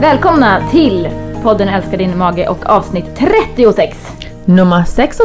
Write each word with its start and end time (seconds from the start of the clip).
Välkomna 0.00 0.62
till 0.70 1.08
podden 1.42 1.68
Älskar 1.68 1.96
din 1.98 2.18
mage 2.18 2.48
och 2.48 2.66
avsnitt 2.66 3.04
36. 3.18 3.96
Nummer 4.44 4.84
36, 4.96 5.18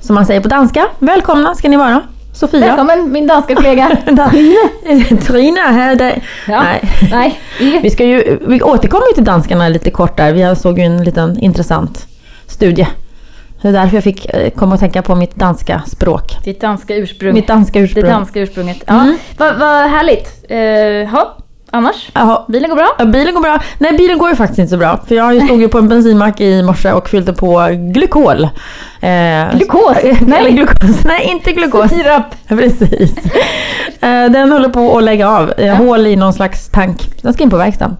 som 0.00 0.14
man 0.14 0.26
säger 0.26 0.40
på 0.40 0.48
danska. 0.48 0.86
Välkomna 0.98 1.54
ska 1.54 1.68
ni 1.68 1.76
vara. 1.76 2.02
Sofia. 2.34 2.60
Välkommen 2.60 3.12
min 3.12 3.26
danska 3.26 3.54
kollega. 3.54 3.96
Trine 5.26 5.60
här. 5.60 5.96
Där. 5.96 6.22
Ja, 6.48 6.62
Nej. 6.62 6.90
nej. 7.10 7.40
Vi, 7.82 7.90
ska 7.90 8.04
ju, 8.04 8.38
vi 8.46 8.62
återkommer 8.62 9.14
till 9.14 9.24
danskarna 9.24 9.68
lite 9.68 9.90
kort 9.90 10.16
där. 10.16 10.32
Vi 10.32 10.56
såg 10.56 10.78
ju 10.78 10.84
en 10.84 11.04
liten 11.04 11.38
intressant 11.38 12.06
studie. 12.46 12.86
Det 13.62 13.68
är 13.68 13.72
därför 13.72 13.96
jag 13.96 14.04
fick 14.04 14.34
eh, 14.34 14.50
komma 14.50 14.74
att 14.74 14.80
tänka 14.80 15.02
på 15.02 15.14
mitt 15.14 15.34
danska 15.34 15.82
språk. 15.86 16.44
ditt 16.44 16.60
danska 16.60 16.94
ursprung. 16.96 17.34
Mitt 17.34 17.46
danska 17.46 17.80
ursprung. 17.80 18.04
Det 18.04 18.10
danska 18.10 18.40
ursprunget. 18.40 18.84
Ja, 18.86 18.94
Mm. 19.02 19.16
vad 19.38 19.58
vad 19.58 19.90
härligt. 19.90 20.44
Uh, 20.50 21.08
annars? 21.76 22.10
Jaha. 22.14 22.44
Bilen 22.48 22.70
går 22.70 22.76
bra? 22.76 22.88
Ja, 22.98 23.04
bilen 23.04 23.34
går 23.34 23.40
bra. 23.40 23.58
Nej, 23.78 23.92
bilen 23.96 24.18
går 24.18 24.28
ju 24.30 24.36
faktiskt 24.36 24.58
inte 24.58 24.70
så 24.70 24.76
bra. 24.76 25.00
För 25.08 25.14
jag 25.14 25.44
stod 25.44 25.60
ju 25.60 25.68
på 25.68 25.78
en 25.78 25.88
bensinmack 25.88 26.40
i 26.40 26.62
morse 26.62 26.92
och 26.92 27.08
fyllde 27.08 27.32
på 27.32 27.68
glykol. 27.94 28.44
Eh, 29.00 29.56
Glukos? 29.56 29.96
Eller 30.02 30.26
Nej, 30.26 30.52
glukos. 30.52 31.04
Nej, 31.04 31.24
inte 31.30 31.52
glukos. 31.52 31.90
sirap. 31.90 32.22
Precis. 32.48 33.16
Eh, 34.00 34.30
Den 34.30 34.52
håller 34.52 34.68
på 34.68 34.98
att 34.98 35.04
lägga 35.04 35.28
av. 35.30 35.52
Eh, 35.58 35.66
Ja. 35.66 35.74
Hål 35.74 36.06
i 36.06 36.16
någon 36.16 36.32
slags 36.32 36.68
tank. 36.68 37.22
Den 37.22 37.32
ska 37.32 37.42
in 37.42 37.50
på 37.50 37.56
verkstaden. 37.56 37.96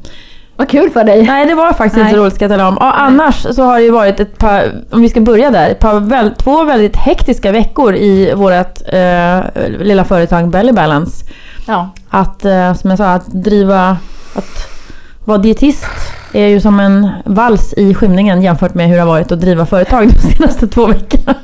Vad 0.58 0.68
kul 0.68 0.90
för 0.90 1.04
dig. 1.04 1.22
Nej, 1.26 1.46
det 1.46 1.54
var 1.54 1.72
faktiskt 1.72 1.96
inte 1.96 2.10
så 2.10 2.16
roligt 2.16 2.34
ska 2.34 2.44
jag 2.44 2.50
tala 2.52 2.68
om. 2.68 2.76
Ja, 2.80 2.92
annars 2.92 3.46
så 3.54 3.62
har 3.62 3.76
det 3.78 3.82
ju 3.84 3.90
varit 3.90 4.20
ett 4.20 4.38
par, 4.38 4.64
om 4.90 5.02
vi 5.02 5.08
ska 5.08 5.20
börja 5.20 5.50
där, 5.50 5.70
ett 5.70 5.78
par 5.78 6.00
väl, 6.00 6.30
två 6.34 6.64
väldigt 6.64 6.96
hektiska 6.96 7.52
veckor 7.52 7.94
i 7.96 8.32
vårt 8.34 8.80
eh, 8.92 9.40
lilla 9.80 10.04
företag 10.04 10.48
Belly 10.50 10.72
Balance. 10.72 11.24
Ja. 11.66 11.90
Att, 12.10 12.44
eh, 12.44 12.74
som 12.74 12.90
jag 12.90 12.98
sa, 12.98 13.06
att 13.12 13.26
driva, 13.26 13.96
att 14.34 14.68
vara 15.24 15.38
dietist 15.38 15.86
är 16.32 16.46
ju 16.46 16.60
som 16.60 16.80
en 16.80 17.08
vals 17.24 17.72
i 17.76 17.94
skymningen 17.94 18.42
jämfört 18.42 18.74
med 18.74 18.86
hur 18.88 18.94
det 18.94 19.00
har 19.02 19.08
varit 19.08 19.32
att 19.32 19.40
driva 19.40 19.66
företag 19.66 20.08
de 20.12 20.18
senaste 20.36 20.66
två 20.68 20.86
veckorna. 20.86 21.34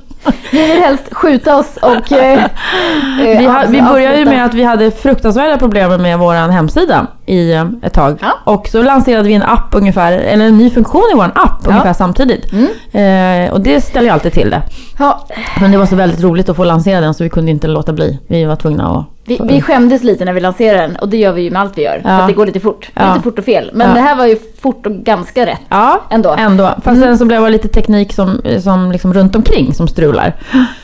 Vi 0.53 0.67
vill 0.73 0.83
helst 0.83 1.05
skjuta 1.15 1.57
oss 1.57 1.77
och... 1.83 2.13
eh, 2.13 2.45
eh, 3.25 3.39
Vi, 3.39 3.47
ha, 3.47 3.65
vi 3.69 3.83
började 3.83 4.19
ju 4.19 4.25
med 4.25 4.45
att 4.45 4.55
vi 4.55 4.63
hade 4.65 4.91
fruktansvärda 4.91 5.59
problem 5.59 6.03
med 6.03 6.19
vår 6.19 6.35
hemsida 6.35 7.07
i 7.27 7.53
eh, 7.53 7.67
ett 7.83 7.93
tag. 7.93 8.19
Ja. 8.21 8.53
Och 8.53 8.69
så 8.69 8.83
lanserade 8.83 9.29
vi 9.29 9.35
en 9.35 9.43
app 9.43 9.75
ungefär, 9.75 10.13
eller 10.13 10.47
en 10.47 10.59
ny 10.59 10.71
funktion 10.71 11.03
i 11.13 11.15
vår 11.15 11.25
app 11.35 11.61
Ja. 11.65 11.71
ungefär 11.71 11.93
samtidigt. 11.93 12.53
Mm. 12.53 13.47
Eh, 13.47 13.53
och 13.53 13.61
det 13.61 13.81
ställer 13.81 14.07
ju 14.07 14.13
alltid 14.13 14.33
till 14.33 14.51
det. 14.51 14.63
Ja, 14.99 15.27
Men 15.61 15.71
det 15.73 15.79
var 15.79 15.87
så 15.87 15.97
väldigt 15.97 16.21
roligt 16.23 16.49
att 16.49 16.57
få 16.57 16.65
lansera 16.65 17.01
den 17.01 17.15
så 17.15 17.25
vi 17.25 17.31
kunde 17.31 17.51
inte 17.51 17.67
låta 17.69 17.93
bli. 17.93 18.19
Vi 18.27 18.45
var 18.45 18.57
tvungna 18.57 18.91
att... 18.91 19.22
vi, 19.25 19.41
vi 19.45 19.61
skämdes 19.63 20.03
lite 20.03 20.25
när 20.25 20.33
vi 20.33 20.41
lanserade 20.41 20.79
den 20.83 20.97
och 20.97 21.09
det 21.09 21.17
gör 21.17 21.33
vi 21.33 21.43
ju 21.43 21.51
med 21.51 21.63
allt 21.63 21.79
vi 21.79 21.83
gör. 21.83 22.01
För 22.03 22.09
Ja. 22.09 22.15
att 22.15 22.27
det 22.29 22.33
går 22.33 22.47
lite 22.47 22.61
fort. 22.61 22.91
Ja. 22.95 23.09
Lite 23.13 23.23
fort 23.23 23.39
och 23.39 23.45
fel. 23.45 23.71
Men 23.75 23.89
Ja. 23.89 23.95
det 23.95 24.01
här 24.01 24.17
var 24.17 24.27
ju 24.27 24.37
fort 24.63 24.87
och 24.87 24.93
ganska 24.93 25.47
rätt. 25.47 25.61
Ja, 25.69 26.01
Ändå. 26.11 26.35
ändå. 26.39 26.65
Fast 26.65 26.87
Mm. 26.87 27.01
sen 27.03 27.19
så 27.19 27.25
blev 27.25 27.43
det 27.43 27.51
lite 27.51 27.69
teknik 27.69 28.13
som, 28.13 28.41
som 28.63 28.93
liksom 28.93 29.15
runt 29.15 29.37
omkring 29.37 29.75
som 29.75 29.89
strular. 29.89 30.37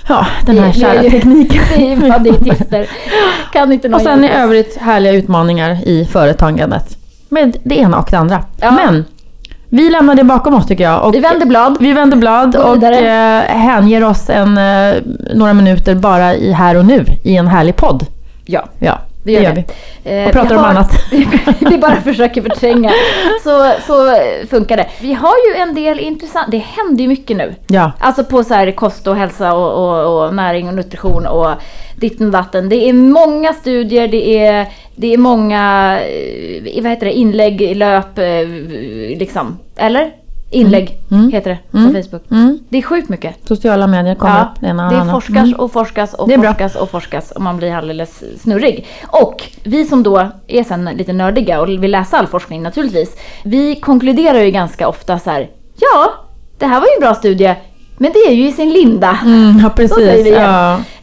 Ja, 0.08 0.26
den 0.46 0.58
här 0.58 0.68
är 0.68 0.72
kära 0.72 1.02
ju- 1.02 1.10
tekniken. 1.10 1.62
Vi 1.76 1.86
är 1.86 1.94
ju 1.96 2.08
bara 2.08 2.18
dietister. 2.18 2.86
Kan 3.52 3.72
inte 3.72 3.88
någon 3.88 4.00
Och 4.00 4.06
sen 4.06 4.24
i 4.24 4.30
övrigt 4.32 4.76
härliga 4.76 5.12
utmaningar 5.12 5.78
i 5.88 6.04
företagandet. 6.04 6.96
Med 7.28 7.56
det 7.64 7.78
ena 7.78 7.98
och 7.98 8.08
det 8.10 8.16
andra. 8.18 8.44
Ja. 8.60 8.70
Men 8.70 9.04
vi 9.70 9.90
lämnar 9.90 10.14
det 10.14 10.24
bakom 10.24 10.54
oss 10.54 10.66
tycker 10.66 10.84
jag. 10.84 11.04
Och 11.04 11.14
Vi 11.14 11.20
vänder 11.20 11.46
blad. 11.46 11.76
vi 11.80 11.92
vänder 11.92 12.16
blad 12.16 12.56
och 12.56 12.82
eh, 12.82 13.42
hänger 13.42 14.04
oss 14.04 14.30
en, 14.30 14.58
eh, 14.58 14.94
några 15.34 15.52
minuter 15.54 15.94
bara 15.94 16.34
i 16.34 16.52
här 16.52 16.76
och 16.76 16.84
nu 16.84 17.04
i 17.24 17.36
en 17.36 17.46
härlig 17.48 17.76
podd. 17.76 18.06
Ja, 18.50 18.64
Ja, 18.78 18.98
det 19.24 19.32
gör, 19.32 19.52
vi. 19.54 19.64
Eh, 20.22 20.26
Och 20.26 20.32
pratar 20.32 20.48
vi 20.48 20.54
om 20.54 20.60
har- 20.62 20.70
annat. 20.70 20.90
vi 21.70 21.78
bara 21.78 22.00
försöker 22.00 22.42
förtränga. 22.42 22.90
Så, 23.44 23.70
så 23.86 24.14
funkar 24.50 24.76
det. 24.76 24.86
Vi 25.00 25.12
har 25.14 25.34
ju 25.48 25.60
en 25.60 25.74
del 25.74 26.00
intressant. 26.00 26.50
Det 26.50 26.58
händer 26.58 27.02
ju 27.02 27.08
mycket 27.08 27.36
nu. 27.36 27.54
Ja, 27.66 27.92
Alltså 28.00 28.24
på 28.24 28.44
så 28.44 28.54
här 28.54 28.70
kost 28.70 29.06
och 29.06 29.16
hälsa 29.16 29.52
och, 29.54 29.72
och, 29.72 30.24
och 30.26 30.34
näring 30.34 30.68
och 30.68 30.74
nutrition 30.74 31.26
och 31.26 31.50
ditten 31.96 32.26
och 32.26 32.32
datten. 32.32 32.68
Det 32.68 32.88
är 32.88 32.92
många 32.92 33.52
studier, 33.52 34.08
det 34.08 34.38
är, 34.46 34.66
det 34.96 35.12
är 35.14 35.18
många 35.18 35.98
eh, 36.00 36.82
vad 36.82 36.90
heter 36.90 37.06
det, 37.06 37.12
inlägg, 37.12 37.76
löp, 37.76 38.18
eh, 38.18 38.48
liksom. 39.18 39.58
Eller? 39.76 40.10
Inlägg 40.50 40.98
Mm. 41.10 41.30
heter 41.32 41.50
det 41.50 41.58
på 41.70 41.76
Mm. 41.78 42.02
Facebook. 42.02 42.22
mm. 42.30 42.58
Det 42.68 42.78
är 42.78 42.82
sjukt 42.82 43.08
mycket. 43.08 43.48
sociala 43.48 43.86
medier 43.86 44.14
kommer 44.14 44.38
Ja, 44.38 44.42
upp. 44.42 44.60
Det, 44.60 44.66
ena 44.66 44.90
det 44.90 44.96
andra. 45.00 45.12
forskas 45.14 45.44
Mm. 45.44 45.60
och 45.60 45.72
forskas 45.72 46.14
och 46.14 46.30
är 46.32 46.36
forskas 46.38 46.74
och 46.76 46.90
forskas 46.90 47.30
och 47.30 47.40
man 47.42 47.56
blir 47.56 47.74
alldeles 47.74 48.22
snurrig. 48.42 48.86
Och 49.08 49.42
vi 49.64 49.84
som 49.84 50.02
då 50.02 50.28
är 50.46 50.64
sen 50.64 50.84
lite 50.94 51.12
nördiga 51.12 51.60
och 51.60 51.68
vill 51.68 51.90
läsa 51.90 52.18
all 52.18 52.26
forskning 52.26 52.62
naturligtvis. 52.62 53.16
Vi 53.44 53.76
konkluderar 53.76 54.38
ju 54.38 54.50
ganska 54.50 54.88
ofta 54.88 55.18
så 55.18 55.30
här. 55.30 55.48
Ja, 55.80 56.10
det 56.58 56.66
här 56.66 56.80
var 56.80 56.86
ju 56.86 56.92
en 56.96 57.00
bra 57.00 57.14
studie. 57.14 57.54
Men 58.00 58.12
det 58.12 58.18
är 58.18 58.32
ju 58.32 58.48
i 58.48 58.52
sin 58.52 58.72
linda. 58.72 59.18
Mm, 59.24 59.58
ja, 59.62 59.70
precis. 59.76 60.26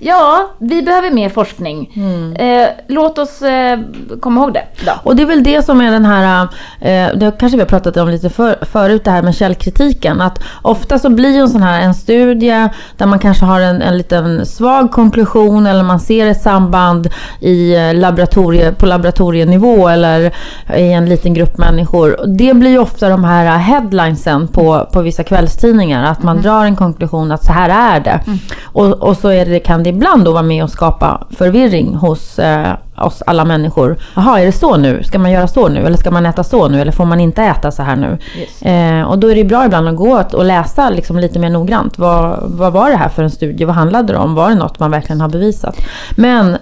Ja. 0.06 0.50
Vi 0.58 0.82
behöver 0.82 1.12
mer 1.12 1.30
forskning. 1.30 1.92
Mm. 1.96 2.34
Eh, 2.36 2.70
låt 2.88 3.18
oss 3.18 3.42
eh, 3.42 3.80
komma 4.20 4.42
ihåg 4.42 4.54
det 4.54 4.64
då. 4.86 4.92
Och 5.04 5.16
det 5.16 5.22
är 5.24 5.28
väl 5.28 5.44
det 5.44 5.66
som 5.66 5.82
är 5.82 5.92
den 5.92 6.06
här, 6.06 6.48
eh, 6.80 7.18
det 7.18 7.32
kanske 7.40 7.58
vi 7.58 7.64
har 7.64 7.70
pratat 7.70 7.98
om 7.98 8.10
lite 8.10 8.30
för, 8.30 8.66
förut, 8.66 9.04
det 9.04 9.12
här 9.12 9.22
med 9.22 9.36
källkritiken. 9.36 10.22
Att 10.22 10.40
ofta 10.62 11.00
så 11.00 11.10
blir 11.10 11.40
en 11.40 11.50
sån 11.50 11.64
här 11.64 11.82
en 11.82 11.94
studie 11.94 12.70
där 12.98 13.06
man 13.06 13.20
kanske 13.20 13.46
har 13.46 13.62
en, 13.62 13.82
en 13.82 13.98
liten 13.98 14.46
svag 14.46 14.92
konklusion 14.92 15.66
eller 15.66 15.84
man 15.84 16.00
ser 16.00 16.26
ett 16.26 16.42
samband 16.42 17.10
i 17.40 17.76
eh, 17.76 17.94
laboratorie, 17.94 18.72
på 18.72 18.86
laboratorienivå 18.86 19.88
eller 19.88 20.34
i 20.76 20.92
en 20.92 21.06
liten 21.06 21.34
grupp 21.34 21.58
människor. 21.58 22.20
Det 22.28 22.54
blir 22.54 22.70
ju 22.70 22.80
ofta 22.80 23.10
de 23.10 23.24
här 23.24 23.58
headlinesen 23.58 24.48
på, 24.48 24.88
på 24.94 25.02
vissa 25.02 25.24
kvällstidningar. 25.24 26.04
Att 26.04 26.24
man 26.24 26.42
drar 26.42 26.66
en 26.66 26.76
konklusion 26.76 27.32
att 27.32 27.46
så 27.46 27.52
här 27.52 27.96
är 27.96 28.00
det. 28.00 28.20
Och, 28.64 28.94
och 28.94 29.18
så 29.18 29.30
är 29.30 29.46
det, 29.46 29.60
kan 29.60 29.84
det 29.84 29.95
ibland 29.96 30.26
då 30.26 30.32
vara 30.32 30.44
med 30.44 30.64
och 30.64 30.70
skapa 30.70 31.28
förvirring 31.30 31.96
hos 31.96 32.40
eh, 32.40 32.74
oss 32.98 33.24
alla 33.26 33.46
människor. 33.46 33.98
Jaha, 34.16 34.40
är 34.42 34.46
det 34.46 34.52
så 34.52 34.78
nu? 34.78 35.04
Ska 35.04 35.20
man 35.20 35.32
göra 35.32 35.48
så 35.48 35.68
nu? 35.68 35.86
Eller 35.86 35.98
ska 35.98 36.12
man 36.12 36.26
äta 36.26 36.44
så 36.44 36.68
nu? 36.68 36.82
Eller 36.82 36.92
får 36.92 37.06
man 37.06 37.20
inte 37.20 37.44
äta 37.44 37.72
så 37.72 37.84
här 37.84 37.96
nu? 37.96 38.18
Yes. 38.40 38.62
Eh, 38.62 39.02
och 39.10 39.20
då 39.20 39.32
är 39.32 39.36
det 39.36 39.44
bra 39.44 39.66
ibland 39.66 39.88
att 39.88 39.96
gå 39.96 40.24
och 40.34 40.46
läsa 40.46 40.90
liksom 40.90 41.20
lite 41.20 41.40
mer 41.40 41.50
noggrant. 41.50 41.98
Vad, 42.00 42.40
vad 42.44 42.74
var 42.74 42.90
det 42.90 42.96
här 42.98 43.10
för 43.10 43.24
en 43.24 43.32
studie? 43.32 43.66
Vad 43.66 43.76
handlade 43.76 44.14
det 44.14 44.20
om? 44.20 44.36
Var 44.36 44.50
det 44.50 44.56
något 44.56 44.80
man 44.80 44.92
verkligen 44.92 45.22
har 45.22 45.30
bevisat? 45.30 45.76
Men 46.18 46.58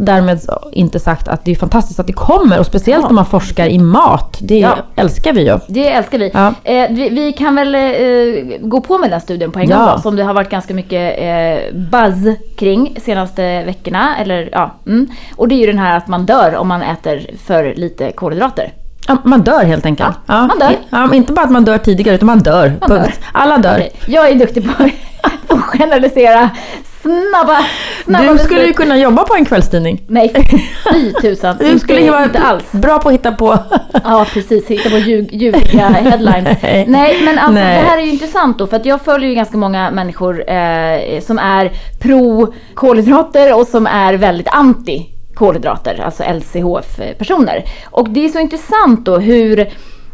därmed 0.00 0.40
inte 0.72 0.98
sagt 1.00 1.28
att 1.28 1.44
det 1.44 1.50
är 1.50 1.54
fantastiskt 1.56 2.00
att 2.00 2.06
det 2.06 2.12
kommer. 2.12 2.58
Och 2.60 2.66
speciellt 2.66 3.02
Ja. 3.02 3.08
när 3.08 3.14
man 3.14 3.26
forskar 3.26 3.66
i 3.66 3.78
mat. 3.78 4.38
Det 4.40 4.58
Ja. 4.58 4.76
älskar 4.96 5.32
vi 5.32 5.46
ju. 5.46 5.58
Det 5.66 5.88
älskar 5.92 6.18
vi. 6.18 6.30
Ja. 6.34 6.54
Eh, 6.64 6.90
vi, 6.90 7.08
vi 7.08 7.32
kan 7.32 7.54
väl 7.54 7.74
eh, 7.74 8.58
gå 8.60 8.80
på 8.80 8.98
med 8.98 9.10
den 9.10 9.20
studien 9.20 9.50
på 9.52 9.58
en 9.58 9.68
gång 9.68 9.78
då, 9.94 10.00
som 10.02 10.16
det 10.16 10.22
har 10.24 10.34
varit 10.34 10.50
ganska 10.50 10.74
mycket 10.74 11.18
eh, 11.18 11.74
buzz 11.78 12.36
kring 12.56 12.96
senaste 13.04 13.62
veckorna. 13.64 14.16
Eller, 14.16 14.48
ja, 14.52 14.70
mm. 14.86 15.06
Och 15.36 15.48
det 15.48 15.54
är 15.54 15.58
ju 15.58 15.66
den 15.66 15.77
här 15.78 15.96
att 15.96 16.08
man 16.08 16.26
dör 16.26 16.56
om 16.56 16.68
man 16.68 16.82
äter 16.82 17.26
för 17.46 17.74
lite 17.74 18.12
kolhydrater. 18.12 18.72
Ja, 19.06 19.16
man 19.24 19.40
dör 19.42 19.64
helt 19.64 19.86
enkelt. 19.86 20.16
Ja, 20.26 20.46
man 20.46 20.58
dör. 20.58 20.76
Ja, 20.90 21.14
inte 21.14 21.32
bara 21.32 21.44
att 21.44 21.50
man 21.52 21.64
dör 21.64 21.78
tidigare, 21.78 22.14
utan 22.16 22.26
man 22.26 22.38
dör. 22.38 22.76
Man 22.80 22.90
dör. 22.90 23.12
Alla 23.32 23.58
dör. 23.58 23.74
Okej, 23.74 23.92
Jag 24.06 24.28
är 24.28 24.34
duktig 24.34 24.64
på, 24.76 24.82
att 25.48 25.60
generalisera. 25.62 26.50
Snabba, 27.02 27.58
snabba 28.04 28.32
Du 28.32 28.38
skulle 28.38 28.64
ju 28.66 28.72
kunna 28.72 28.96
jobba 28.98 29.24
på 29.24 29.34
en 29.34 29.44
kvällstidning. 29.44 30.02
Nej, 30.08 30.32
fy 30.92 31.12
tusan. 31.12 31.56
Du 31.60 31.78
skulle 31.78 31.98
ju 31.98 32.04
inte, 32.04 32.12
vara 32.12 32.24
inte 32.24 32.38
alls. 32.38 32.72
bra 32.72 32.98
på 32.98 33.08
att 33.08 33.14
hitta 33.14 33.32
på... 33.32 33.58
Ja, 34.04 34.26
precis. 34.32 34.66
Hitta 34.68 34.90
på 34.90 34.96
ljug, 34.98 35.28
ljuviga 35.34 35.88
headlines. 35.88 36.58
Nej. 36.62 36.84
Nej, 36.88 37.22
men 37.24 37.38
alltså 37.38 37.52
Nej. 37.52 37.82
det 37.82 37.88
här 37.88 37.98
är 37.98 38.02
ju 38.02 38.10
intressant 38.10 38.58
då. 38.58 38.66
För 38.66 38.76
att 38.76 38.86
jag 38.86 39.00
följer 39.02 39.28
ju 39.28 39.34
ganska 39.34 39.56
många 39.56 39.90
människor 39.90 40.50
eh, 40.50 41.20
som 41.20 41.38
är 41.38 41.72
pro 42.00 42.54
kolhydrater 42.74 43.54
och 43.60 43.66
som 43.66 43.86
är 43.86 44.14
väldigt 44.14 44.48
anti 44.48 45.06
kolhydrater, 45.38 46.00
alltså 46.04 46.22
LCHF-personer. 46.22 47.64
Och 47.90 48.10
det 48.10 48.24
är 48.24 48.28
så 48.28 48.38
intressant 48.38 49.04
då 49.04 49.18
hur 49.18 49.68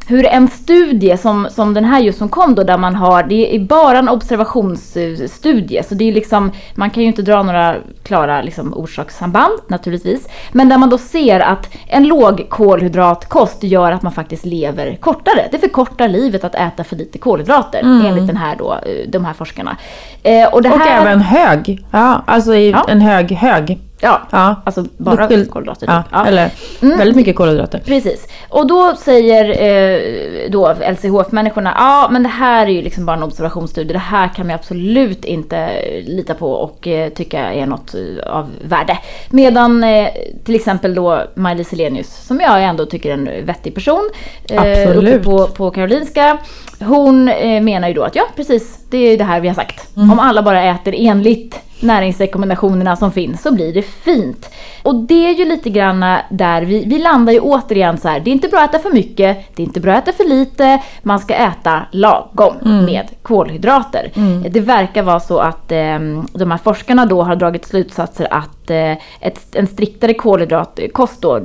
hur 0.07 0.27
en 0.27 0.49
studie 0.49 1.17
som, 1.17 1.49
som 1.51 1.75
den 1.75 1.85
här 1.85 2.01
just 2.01 2.19
som 2.19 2.29
kom 2.29 2.55
då 2.55 2.63
där 2.63 2.79
man 2.79 2.95
har, 2.95 3.23
det 3.23 3.57
är 3.57 3.59
bara 3.61 3.99
en 3.99 4.09
observationsstudie 4.09 5.83
så 5.83 5.95
det 5.95 6.09
är 6.09 6.13
liksom, 6.13 6.53
man 6.75 6.91
kan 6.91 7.03
ju 7.03 7.07
inte 7.07 7.23
dra 7.23 7.43
några 7.43 7.77
klara 8.03 8.43
liksom, 8.43 8.75
orsakssamband 8.75 9.53
naturligtvis. 9.69 10.29
Men 10.53 10.69
där 10.69 10.79
man 10.79 10.91
då 10.91 10.99
ser 10.99 11.41
att 11.41 11.69
en 11.87 12.09
låg 12.09 12.47
kolhydratkost 12.49 13.63
gör 13.63 13.93
att 13.93 14.03
man 14.03 14.13
faktiskt 14.13 14.45
lever 14.45 14.97
kortare. 15.01 15.49
Det 15.51 15.59
förkortar 15.59 16.09
livet 16.09 16.45
att 16.45 16.55
äta 16.55 16.85
för 16.85 16.97
lite 16.97 17.19
kolhydrater 17.19 17.81
enligt 17.83 18.27
den 18.27 18.37
här 18.37 18.57
då, 18.59 18.73
eh, 18.73 19.09
de 19.09 19.25
här 19.25 19.33
forskarna. 19.33 19.77
Eh, 20.23 20.49
och 20.53 20.63
det 20.63 20.71
Och 20.71 20.79
här, 20.79 21.01
även 21.01 21.21
hög. 21.21 21.85
Ja, 21.91 22.23
alltså 22.27 22.55
i 22.55 22.71
Ja. 22.71 22.85
en 22.89 23.01
hög, 23.01 23.33
hög 23.33 23.79
Ja, 24.01 24.21
Ja. 24.31 24.63
alltså 24.65 24.85
bara 24.97 25.25
skulle- 25.27 25.45
kolhydrater. 25.47 25.87
Ja, 25.91 26.03
typ. 26.03 26.13
Ja. 26.13 26.27
eller 26.27 26.51
Mm. 26.83 26.99
väldigt 26.99 27.17
mycket 27.17 27.37
kolhydrater. 27.37 27.79
Precis. 27.87 28.27
Och 28.49 28.67
då 28.67 28.95
säger 28.97 29.45
eh, 29.63 30.51
då 30.51 30.75
LCHF-människorna, 30.81 31.75
ja 31.77 32.09
men 32.11 32.23
det 32.23 32.29
här 32.29 32.67
är 32.67 32.71
ju 32.71 32.83
liksom 32.83 33.07
bara 33.07 33.17
en 33.17 33.23
observationsstudie, 33.23 33.93
det 33.93 33.99
här 33.99 34.29
kan 34.37 34.47
vi 34.47 34.53
absolut 34.53 35.25
inte 35.25 35.69
lita 36.07 36.35
på 36.35 36.53
och 36.53 36.87
eh, 36.89 37.09
tycka 37.09 37.53
är 37.53 37.67
något 37.67 37.95
eh, 37.95 38.33
av 38.33 38.51
värde. 38.65 38.99
Medan 39.31 39.85
eh, 39.85 40.09
till 40.45 40.55
exempel 40.55 40.95
då 40.95 41.23
Maj-Lis 41.35 41.71
Helenius, 41.71 42.27
som 42.27 42.41
jag 42.41 42.63
ändå 42.65 42.87
tycker 42.87 43.09
är 43.11 43.15
en 43.15 43.47
vettig 43.47 43.75
person, 43.75 44.11
eh, 44.51 44.61
Absolut. 44.61 45.15
uppe 45.15 45.25
på, 45.25 45.47
på 45.47 45.71
Karolinska, 45.71 46.39
hon 46.85 47.29
eh, 47.29 47.63
menar 47.63 47.89
ju 47.89 47.95
då 47.95 48.03
att 48.03 48.17
ja 48.17 48.25
precis, 48.37 48.79
det 48.91 48.99
är 48.99 49.19
det 49.19 49.25
här 49.25 49.41
vi 49.41 49.49
har 49.49 49.55
sagt. 49.55 49.89
Om 49.97 50.19
alla 50.19 50.43
bara 50.43 50.63
äter 50.63 50.95
enligt 50.97 51.61
näringsrekommendationerna 51.81 52.97
som 52.97 53.13
finns 53.13 53.43
så 53.43 53.53
blir 53.53 53.75
det 53.75 53.83
fint. 53.83 54.51
Och 54.83 54.95
det 54.95 55.27
är 55.29 55.35
ju 55.35 55.45
lite 55.45 55.71
grann 55.71 56.05
där 56.31 56.63
vi, 56.63 56.85
vi 56.85 56.99
landar 56.99 57.33
ju 57.33 57.41
återigen 57.41 57.99
så 57.99 58.09
här, 58.09 58.21
det 58.21 58.31
är 58.31 58.33
inte 58.33 58.49
bra 58.49 58.61
att 58.61 58.75
äta 58.75 58.83
för 58.83 58.91
mycket, 58.91 59.57
det 59.57 59.63
är 59.63 59.67
inte 59.67 59.81
bra 59.81 59.93
att 59.93 60.09
äta 60.09 60.17
för 60.17 60.29
lite, 60.29 60.83
man 61.03 61.19
ska 61.19 61.35
äta 61.35 61.87
lagom 61.91 62.55
med 62.85 63.07
kolhydrater. 63.23 64.11
Det 64.49 64.61
verkar 64.61 65.03
vara 65.03 65.21
så 65.21 65.39
att 65.39 65.73
eh, 65.73 65.99
de 66.33 66.51
här 66.51 66.59
forskarna 66.59 67.07
då 67.07 67.23
har 67.23 67.37
dragit 67.37 67.67
slutsatser 67.67 68.29
att 68.31 68.54
ett, 68.71 69.57
en 69.57 69.67
striktare 69.67 70.15
kolhydratkost 70.15 71.23
då, 71.23 71.41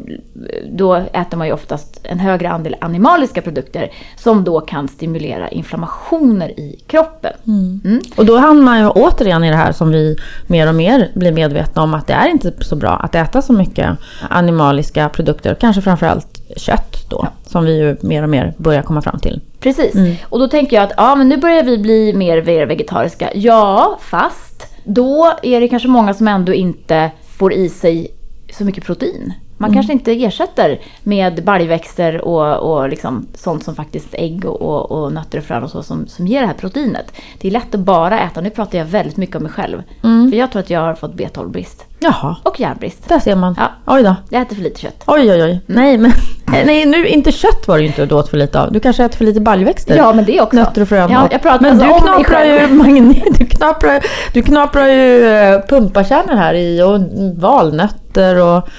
då 0.71 0.95
äter 0.95 1.37
man 1.37 1.47
ju 1.47 1.53
oftast 1.53 1.99
en 2.03 2.19
högre 2.19 2.49
andel 2.49 2.75
animaliska 2.81 3.41
produkter 3.41 3.91
som 4.17 4.43
då 4.43 4.61
kan 4.61 4.87
stimulera 4.87 5.49
inflammationer 5.49 6.59
i 6.59 6.79
kroppen. 6.87 7.33
Mm. 7.47 8.01
Och 8.15 8.25
då 8.25 8.37
hamnar 8.37 8.63
man 8.63 8.79
ju 8.79 8.89
återigen 8.89 9.43
i 9.43 9.49
det 9.49 9.55
här 9.55 9.71
som 9.71 9.91
vi 9.91 10.17
mer 10.47 10.67
och 10.67 10.75
mer 10.75 11.11
blir 11.15 11.31
medvetna 11.31 11.81
om 11.81 11.93
att 11.93 12.07
det 12.07 12.13
är 12.13 12.27
inte 12.27 12.53
så 12.59 12.75
bra 12.75 12.91
att 12.91 13.15
äta 13.15 13.41
så 13.41 13.53
mycket 13.53 13.89
animaliska 14.29 15.09
produkter, 15.09 15.55
kanske 15.59 15.81
framförallt 15.81 16.41
kött 16.57 17.09
då, 17.09 17.27
som 17.47 17.65
vi 17.65 17.77
ju 17.77 17.97
mer 18.01 18.23
och 18.23 18.29
mer 18.29 18.53
börjar 18.57 18.81
komma 18.81 19.01
fram 19.01 19.19
till. 19.19 19.41
Precis. 19.59 19.95
Och 20.23 20.39
då 20.39 20.47
tänker 20.47 20.75
jag 20.75 20.83
att 20.83 20.93
ja, 20.97 21.15
men 21.15 21.29
nu 21.29 21.37
börjar 21.37 21.63
vi 21.63 21.77
bli 21.77 22.13
mer 22.13 22.65
vegetariska. 22.65 23.29
Ja, 23.33 23.97
fast 24.01 24.48
då 24.89 25.33
är 25.43 25.61
det 25.61 25.67
kanske 25.67 25.87
många 25.87 26.13
som 26.13 26.27
ändå 26.27 26.53
inte 26.53 27.11
får 27.37 27.53
i 27.53 27.69
sig 27.69 28.11
så 28.53 28.63
mycket 28.63 28.83
protein. 28.83 29.33
Man 29.57 29.73
kanske 29.73 29.93
inte 29.93 30.11
ersätter 30.23 30.79
med 31.03 31.43
baljväxter 31.43 32.21
och, 32.21 32.55
och 32.55 32.89
liksom 32.89 33.27
sånt 33.33 33.63
som 33.63 33.75
faktiskt 33.75 34.07
ägg 34.11 34.45
och, 34.45 34.61
och, 34.61 34.91
och 34.91 35.13
nötter 35.13 35.37
och 35.37 35.43
frön 35.43 35.63
och 35.63 35.69
så 35.69 35.83
som, 35.83 36.07
som 36.07 36.27
ger 36.27 36.41
det 36.41 36.47
här 36.47 36.53
proteinet. 36.53 37.13
Det 37.39 37.47
är 37.47 37.51
lätt 37.51 37.75
att 37.75 37.81
bara 37.81 38.19
äta, 38.19 38.41
nu 38.41 38.49
pratar 38.49 38.77
jag 38.77 38.85
väldigt 38.85 39.17
mycket 39.17 39.35
om 39.35 39.43
mig 39.43 39.51
själv. 39.51 39.83
För 40.31 40.37
jag 40.37 40.51
tror 40.51 40.59
att 40.59 40.69
jag 40.69 40.79
har 40.79 40.95
fått 40.95 41.13
B12-brist. 41.13 41.85
Jaha, 42.01 42.35
Och 42.43 42.59
järnbrist. 42.59 43.09
där 43.09 43.19
ser 43.19 43.35
man. 43.35 43.55
Ja. 43.57 43.71
Oj 43.85 44.03
då. 44.03 44.15
Jag 44.29 44.41
äter 44.41 44.55
för 44.55 44.63
lite 44.63 44.79
kött. 44.81 45.03
Oj, 45.07 45.31
oj, 45.31 45.43
oj. 45.43 45.61
Nej, 45.65 45.97
men 45.97 46.11
nej, 46.65 46.85
nu, 46.85 47.07
inte 47.07 47.31
kött 47.31 47.67
var 47.67 47.77
det 47.77 47.81
ju 47.81 47.87
inte 47.87 48.05
du 48.05 48.15
åt 48.15 48.29
för 48.29 48.37
lite 48.37 48.61
av. 48.61 48.71
Du 48.71 48.79
kanske 48.79 49.03
äter 49.05 49.17
för 49.17 49.25
lite 49.25 49.39
baljväxter. 49.41 49.97
Ja, 49.97 50.13
men 50.13 50.25
det 50.25 50.41
också. 50.41 50.55
Nötter 50.55 50.81
och 50.81 50.87
frön. 50.89 51.11
Ja, 51.11 51.27
jag 51.31 51.41
pratar 51.41 51.61
men 51.61 51.81
alltså 51.81 51.95
du 51.95 52.01
knaprar 52.01 52.43
ju 52.43 52.67
magnet, 52.67 53.23
du 53.39 53.45
knaprar, 53.45 54.03
du 54.33 54.41
knaprar 54.41 54.87
ju 54.87 55.25
eh, 55.27 55.59
pumpakärnor 55.69 56.35
här 56.35 56.53
i 56.53 56.81
och 56.81 56.99
valnötter 57.41 58.35
och 58.35 58.69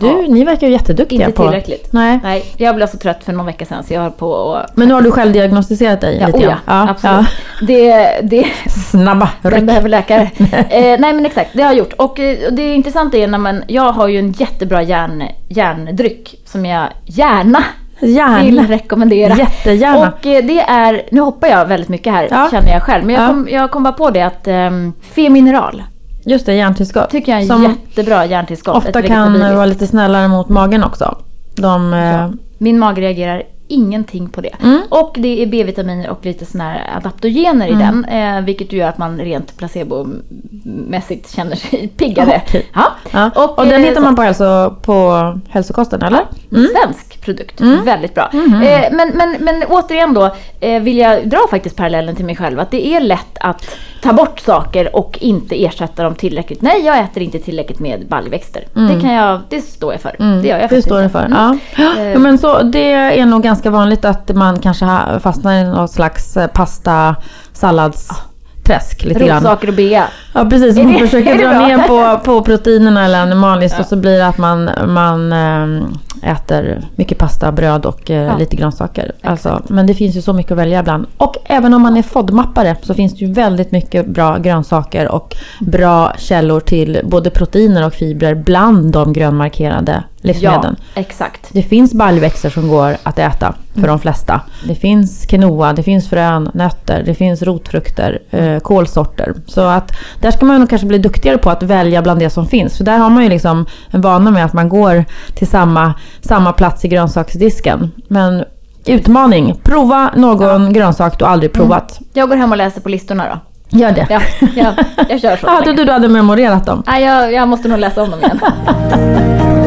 du, 0.00 0.06
Ja. 0.06 0.24
ni 0.28 0.44
verkar 0.44 0.66
ju 0.66 0.72
jätteduktiga 0.72 1.24
Inte 1.26 1.36
på... 1.36 1.42
tillräckligt. 1.42 1.88
Nej. 1.92 2.20
Nej, 2.22 2.44
jag 2.56 2.76
blev 2.76 2.86
så 2.86 2.98
trött 2.98 3.24
för 3.24 3.32
någon 3.32 3.46
vecka 3.46 3.64
sedan 3.64 3.84
så 3.84 3.94
jag 3.94 4.00
höll 4.00 4.10
på 4.10 4.30
och 4.30 4.58
Men 4.74 4.88
nu 4.88 4.94
har 4.94 5.02
du 5.02 5.10
själv 5.10 5.32
diagnostiserat 5.32 6.00
dig 6.00 6.18
Ja, 6.20 6.26
lite 6.26 6.38
oh 6.38 6.42
grann? 6.44 6.58
ja, 6.66 6.88
absolut. 6.90 7.26
Det, 7.66 8.06
det, 8.22 8.46
Snabba 8.90 9.28
den 9.42 9.52
ryck. 9.52 9.64
behöver 9.64 9.88
läkare. 9.88 10.22
eh, 10.70 11.00
nej 11.00 11.12
men 11.12 11.26
exakt, 11.26 11.50
det 11.52 11.62
har 11.62 11.70
jag 11.70 11.78
gjort. 11.78 11.92
Och 11.92 12.20
eh, 12.20 12.46
och 12.46 12.52
det 12.52 12.74
intressanta 12.74 13.16
är 13.16 13.26
när 13.26 13.38
man, 13.38 13.62
jag 13.66 13.92
har 13.92 14.08
ju 14.08 14.18
en 14.18 14.32
jättebra 14.32 14.82
järn, 14.82 15.22
järndryck 15.48 16.34
som 16.44 16.66
jag 16.66 16.86
gärna 17.04 17.64
vill 18.00 18.14
Gärna. 18.16 18.62
rekommendera. 18.62 19.34
Jättegärna. 19.36 20.12
Och 20.20 20.26
eh, 20.26 20.44
det 20.44 20.60
är, 20.60 21.02
nu 21.10 21.20
hoppar 21.20 21.48
jag 21.48 21.66
väldigt 21.66 21.88
mycket 21.88 22.12
här 22.12 22.28
Ja. 22.30 22.48
känner 22.50 22.72
jag 22.72 22.82
själv. 22.82 23.04
Men 23.04 23.14
jag 23.14 23.24
Ja. 23.24 23.28
kom, 23.28 23.48
jag 23.50 23.70
kom 23.70 23.82
bara 23.82 23.92
på 23.92 24.10
det 24.10 24.22
att 24.22 24.48
um, 24.48 24.92
Femineral 25.14 25.82
Just 26.26 26.46
det, 26.46 26.54
järntillskott. 26.54 27.10
tycker 27.10 27.32
jag 27.32 27.40
är 27.42 27.46
Som 27.46 27.62
jättebra 27.62 28.26
järntillskott. 28.26 28.76
ofta 28.76 29.02
kan 29.02 29.40
vara 29.40 29.66
lite 29.66 29.86
snällare 29.86 30.28
mot 30.28 30.48
magen 30.48 30.84
också. 30.84 31.18
De... 31.54 31.94
eh, 31.94 32.28
Min 32.58 32.78
mage 32.78 33.00
reagerar 33.00 33.42
ingenting 33.68 34.28
på 34.28 34.40
det. 34.40 34.50
Mm. 34.62 34.80
Och 34.88 35.14
det 35.18 35.42
är 35.42 35.46
B-vitaminer 35.46 36.10
och 36.10 36.24
lite 36.26 36.46
såna 36.46 36.64
här 36.64 36.96
adaptogener 36.96 37.66
Mm. 37.68 37.80
i 37.80 37.82
den. 37.84 38.04
Eh, 38.04 38.44
vilket 38.44 38.72
gör 38.72 38.88
att 38.88 38.98
man 38.98 39.18
rent 39.18 39.56
placebomässigt 39.58 41.30
känner 41.36 41.56
sig 41.56 41.88
piggare. 41.96 42.42
Okej. 42.46 42.66
Ja. 42.74 42.84
Ja. 43.12 43.30
Och, 43.34 43.58
Och, 43.58 43.64
den 43.66 43.82
eh, 43.82 43.88
hittar 43.88 44.00
man 44.00 44.16
på, 44.16 44.22
hälso, 44.22 44.74
på 44.82 45.32
hälsokosten, 45.48 46.02
eller? 46.02 46.20
En 46.50 46.68
svensk 46.82 47.20
produkt. 47.20 47.60
Mm. 47.60 47.84
Väldigt 47.84 48.14
bra. 48.14 48.30
Mhm. 48.32 48.62
Eh, 48.62 48.84
men, 48.92 49.08
men, 49.14 49.36
men 49.40 49.62
återigen 49.68 50.14
då 50.14 50.34
eh, 50.60 50.82
vill 50.82 50.96
jag 50.98 51.28
dra 51.28 51.38
faktiskt 51.50 51.76
parallellen 51.76 52.16
till 52.16 52.24
mig 52.24 52.36
själv. 52.36 52.60
Att 52.60 52.70
det 52.70 52.86
är 52.86 53.00
lätt 53.00 53.38
att 53.40 53.76
ta 54.02 54.12
bort 54.12 54.40
saker 54.40 54.96
och 54.96 55.18
inte 55.20 55.64
ersätta 55.64 56.02
dem 56.02 56.14
tillräckligt. 56.14 56.62
Nej, 56.62 56.82
jag 56.84 56.98
äter 56.98 57.22
inte 57.22 57.38
tillräckligt 57.38 57.78
med 57.80 58.06
baljväxter. 58.08 58.64
Det 58.72 59.00
kan 59.00 59.12
jag, 59.12 59.40
det 59.48 59.60
står 59.60 59.92
jag 59.92 60.00
för. 60.00 60.16
Mm, 60.18 60.42
Det 60.42 60.48
gör 60.48 60.54
jag 60.56 60.64
det 60.64 60.68
faktiskt 60.68 60.86
står 60.88 60.98
det 60.98 61.04
inte. 61.04 61.12
för. 61.18 61.24
Mm. 61.26 61.58
Ja. 61.76 61.84
Eh. 62.02 62.12
Ja, 62.12 62.18
men 62.18 62.38
så, 62.38 62.62
det 62.62 62.92
är 62.92 63.26
nog 63.26 63.42
ganska 63.42 63.55
vanligt 63.64 64.04
att 64.04 64.34
man 64.34 64.58
kanske 64.58 64.86
fastnar 65.20 65.54
i 65.54 65.64
något 65.64 65.90
slags 65.90 66.36
eh, 66.36 66.46
pasta 66.46 67.16
salladsträsk 67.52 69.04
lite 69.04 69.24
grann. 69.26 69.36
Rotsaker 69.42 69.68
och 69.68 69.74
bea. 69.74 70.04
Ja 70.34 70.44
precis, 70.50 70.76
man 70.76 70.98
försöker 70.98 71.38
dra 71.38 71.48
bra? 71.48 71.66
ner 71.66 71.78
på, 71.88 72.24
på 72.24 72.42
proteinerna 72.42 73.04
eller 73.04 73.22
animaliskt 73.22 73.80
och 73.80 73.86
så 73.86 73.96
blir 73.96 74.18
det 74.18 74.26
att 74.26 74.38
man, 74.38 74.70
man 74.86 75.32
eh, 75.32 75.84
äter 76.32 76.82
mycket 76.96 77.18
pasta, 77.18 77.52
bröd 77.52 77.86
och 77.86 78.10
eh, 78.10 78.22
Ja. 78.22 78.36
lite 78.36 78.56
grönsaker. 78.56 79.12
Alltså, 79.22 79.62
men 79.68 79.86
det 79.86 79.94
finns 79.94 80.16
ju 80.16 80.22
så 80.22 80.32
mycket 80.32 80.52
att 80.52 80.58
välja 80.58 80.80
ibland. 80.80 81.06
Och 81.16 81.36
även 81.44 81.74
om 81.74 81.82
man 81.82 81.96
är 81.96 82.02
FODMappare 82.02 82.76
så 82.82 82.94
finns 82.94 83.12
det 83.12 83.24
ju 83.24 83.32
väldigt 83.32 83.72
mycket 83.72 84.06
bra 84.06 84.38
grönsaker 84.38 85.08
och 85.08 85.36
bra 85.60 86.12
källor 86.18 86.60
till 86.60 87.00
både 87.04 87.30
proteiner 87.30 87.86
och 87.86 87.92
fibrer 87.94 88.34
bland 88.34 88.92
de 88.92 89.12
grönmarkerade 89.12 90.02
Ja, 90.26 90.32
livsmedlen. 90.32 90.76
exakt. 90.94 91.46
Det 91.52 91.62
finns 91.62 91.94
baljväxter 91.94 92.50
som 92.50 92.68
går 92.68 92.96
att 93.02 93.18
äta 93.18 93.54
för 93.72 93.78
Mm. 93.78 93.88
de 93.90 93.98
flesta. 94.00 94.40
Det 94.68 94.74
finns 94.74 95.26
quinoa, 95.26 95.72
det 95.72 95.82
finns 95.82 96.08
frön, 96.10 96.50
nötter, 96.54 97.02
det 97.06 97.14
finns 97.14 97.42
rotfrukter, 97.42 98.18
eh, 98.30 98.58
kolsorter. 98.58 99.34
Så 99.46 99.60
att 99.60 99.92
där 100.20 100.30
ska 100.30 100.46
man 100.46 100.60
nog 100.60 100.68
kanske 100.70 100.86
bli 100.86 100.98
duktigare 100.98 101.38
på 101.38 101.50
att 101.50 101.62
välja 101.62 102.02
bland 102.02 102.20
det 102.20 102.30
som 102.30 102.46
finns. 102.46 102.76
För 102.76 102.84
där 102.84 102.98
har 102.98 103.10
man 103.10 103.22
ju 103.22 103.28
liksom 103.28 103.66
en 103.90 104.00
vana 104.00 104.30
med 104.30 104.44
att 104.44 104.52
man 104.52 104.68
går 104.68 105.04
till 105.34 105.46
samma, 105.46 105.94
samma 106.20 106.52
plats 106.52 106.84
i 106.84 106.88
grönsaksdisken. 106.88 107.92
Men 108.08 108.44
utmaning, 108.86 109.60
prova 109.62 110.10
någon 110.16 110.72
grönsak 110.72 111.18
du 111.18 111.24
aldrig 111.24 111.52
provat. 111.52 111.98
Jag 112.12 112.28
går 112.28 112.36
hem 112.36 112.50
och 112.52 112.58
läser 112.58 112.80
på 112.80 112.88
listorna 112.88 113.24
då. 113.28 113.38
Gör 113.78 113.92
det. 113.92 114.06
Ja, 114.10 114.20
ja 114.56 114.72
jag 115.08 115.20
kör 115.20 115.36
så. 115.36 115.46
Länge. 115.64 115.72
du, 115.76 115.84
du 115.84 115.92
hade 115.92 116.08
memorerat 116.08 116.66
dem. 116.66 116.82
Nej, 116.86 117.04
jag, 117.04 117.32
jag 117.32 117.48
måste 117.48 117.68
nog 117.68 117.78
läsa 117.78 118.02
om 118.02 118.10
dem 118.10 118.20
igen. 118.20 118.40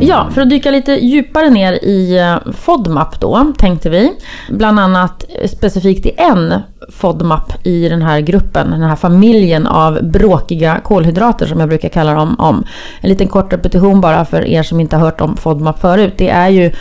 Ja, 0.00 0.28
för 0.30 0.40
att 0.40 0.50
dyka 0.50 0.70
lite 0.70 0.92
djupare 0.92 1.50
ner 1.50 1.72
i 1.72 2.18
eh, 2.18 2.52
FODMAP 2.52 3.20
då, 3.20 3.52
tänkte 3.58 3.90
vi. 3.90 4.12
Bland 4.50 4.80
annat 4.80 5.24
eh, 5.28 5.48
specifikt 5.48 6.06
i 6.06 6.12
en 6.16 6.54
FODMAP 6.92 7.66
i 7.66 7.88
den 7.88 8.02
här 8.02 8.20
gruppen, 8.20 8.70
den 8.70 8.82
här 8.82 8.96
familjen 8.96 9.66
av 9.66 9.98
bråkiga 10.02 10.80
kolhydrater 10.84 11.46
som 11.46 11.60
jag 11.60 11.68
brukar 11.68 11.88
kalla 11.88 12.14
dem 12.14 12.36
om. 12.38 12.64
En 13.00 13.10
liten 13.10 13.28
kort 13.28 13.52
repetition 13.52 14.00
bara 14.00 14.24
för 14.24 14.46
er 14.46 14.62
som 14.62 14.80
inte 14.80 14.96
har 14.96 15.04
hört 15.04 15.20
om 15.20 15.36
FODMAP 15.36 15.80
förut. 15.80 16.14
Det 16.16 16.28
är 16.28 16.48
ju 16.48 16.72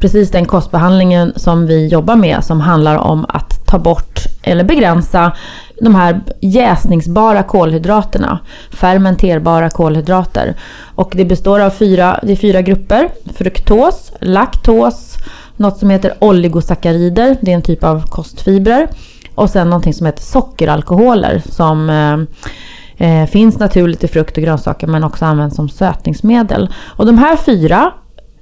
precis 0.00 0.30
den 0.30 0.46
kostbehandlingen 0.46 1.32
som 1.36 1.66
vi 1.66 1.88
jobbar 1.88 2.16
med 2.16 2.44
som 2.44 2.60
handlar 2.60 2.96
om 2.96 3.26
att 3.28 3.66
ta 3.66 3.78
bort 3.78 4.20
eller 4.42 4.64
begränsa 4.64 5.32
de 5.80 5.94
här 5.94 6.20
jäsningsbara 6.40 7.42
kolhydraterna, 7.42 8.38
fermenterbara 8.70 9.70
kolhydrater. 9.70 10.54
Och 10.94 11.12
det 11.16 11.24
består 11.24 11.60
av 11.60 11.70
fyra, 11.70 12.20
det 12.22 12.32
är 12.32 12.36
fyra 12.36 12.62
grupper. 12.62 13.08
Fruktos, 13.34 14.12
laktos, 14.20 15.16
något 15.56 15.78
som 15.78 15.90
heter 15.90 16.14
oligosackarider, 16.18 17.36
det 17.40 17.50
är 17.50 17.54
en 17.54 17.62
typ 17.62 17.84
av 17.84 18.06
kostfibrer. 18.06 18.88
Och 19.34 19.50
sen 19.50 19.70
någonting 19.70 19.94
som 19.94 20.06
heter 20.06 20.22
sockeralkoholer 20.22 21.42
som 21.50 21.90
eh, 21.90 23.20
eh, 23.22 23.26
finns 23.26 23.58
naturligt 23.58 24.04
i 24.04 24.08
frukt 24.08 24.36
och 24.36 24.42
grönsaker 24.42 24.86
men 24.86 25.04
också 25.04 25.24
används 25.24 25.56
som 25.56 25.68
sötningsmedel. 25.68 26.74
Och 26.96 27.06
de 27.06 27.18
här 27.18 27.36
fyra 27.36 27.92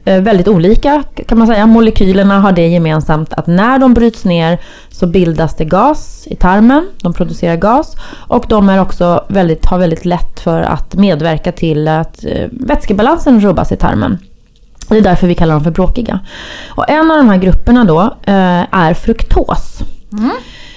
Eh, 0.05 0.21
väldigt 0.21 0.49
olika 0.49 1.03
kan 1.27 1.39
man 1.39 1.47
säga. 1.47 1.67
Molekylerna 1.67 2.41
har 2.41 2.53
det 2.53 2.69
gemensamt 2.69 3.33
att 3.33 3.47
när 3.47 3.79
de 3.79 3.95
bryts 3.95 4.25
ner 4.25 4.59
så 4.91 5.07
bildas 5.07 5.57
det 5.57 5.65
gas 5.65 6.27
i 6.31 6.37
tarmen. 6.37 6.89
De 7.03 7.13
producerar 7.13 7.57
gas 7.57 7.97
och 8.29 8.45
de 8.49 8.69
är 8.69 8.81
också 8.81 9.25
väldigt, 9.29 9.67
har 9.67 9.79
väldigt 9.79 10.05
lätt 10.05 10.41
för 10.41 10.63
att 10.63 10.95
medverka 10.95 11.53
till 11.53 11.89
att 11.89 12.25
eh, 12.25 12.49
vätskebalansen 12.51 13.41
rubbas 13.41 13.73
i 13.73 13.77
tarmen. 13.77 14.19
Det 14.89 14.99
är 14.99 15.03
därför 15.03 15.27
vi 15.27 15.35
kallar 15.35 15.55
dem 15.55 15.65
för 15.65 15.71
bråkiga. 15.71 16.21
Och 16.69 16.91
en 16.91 17.11
av 17.11 17.17
de 17.17 17.29
här 17.29 17.39
grupperna 17.39 17.85
då 17.85 18.01
eh, 18.03 18.75
är 18.75 18.95
fruktos. 18.95 19.83
Mm. 20.13 20.31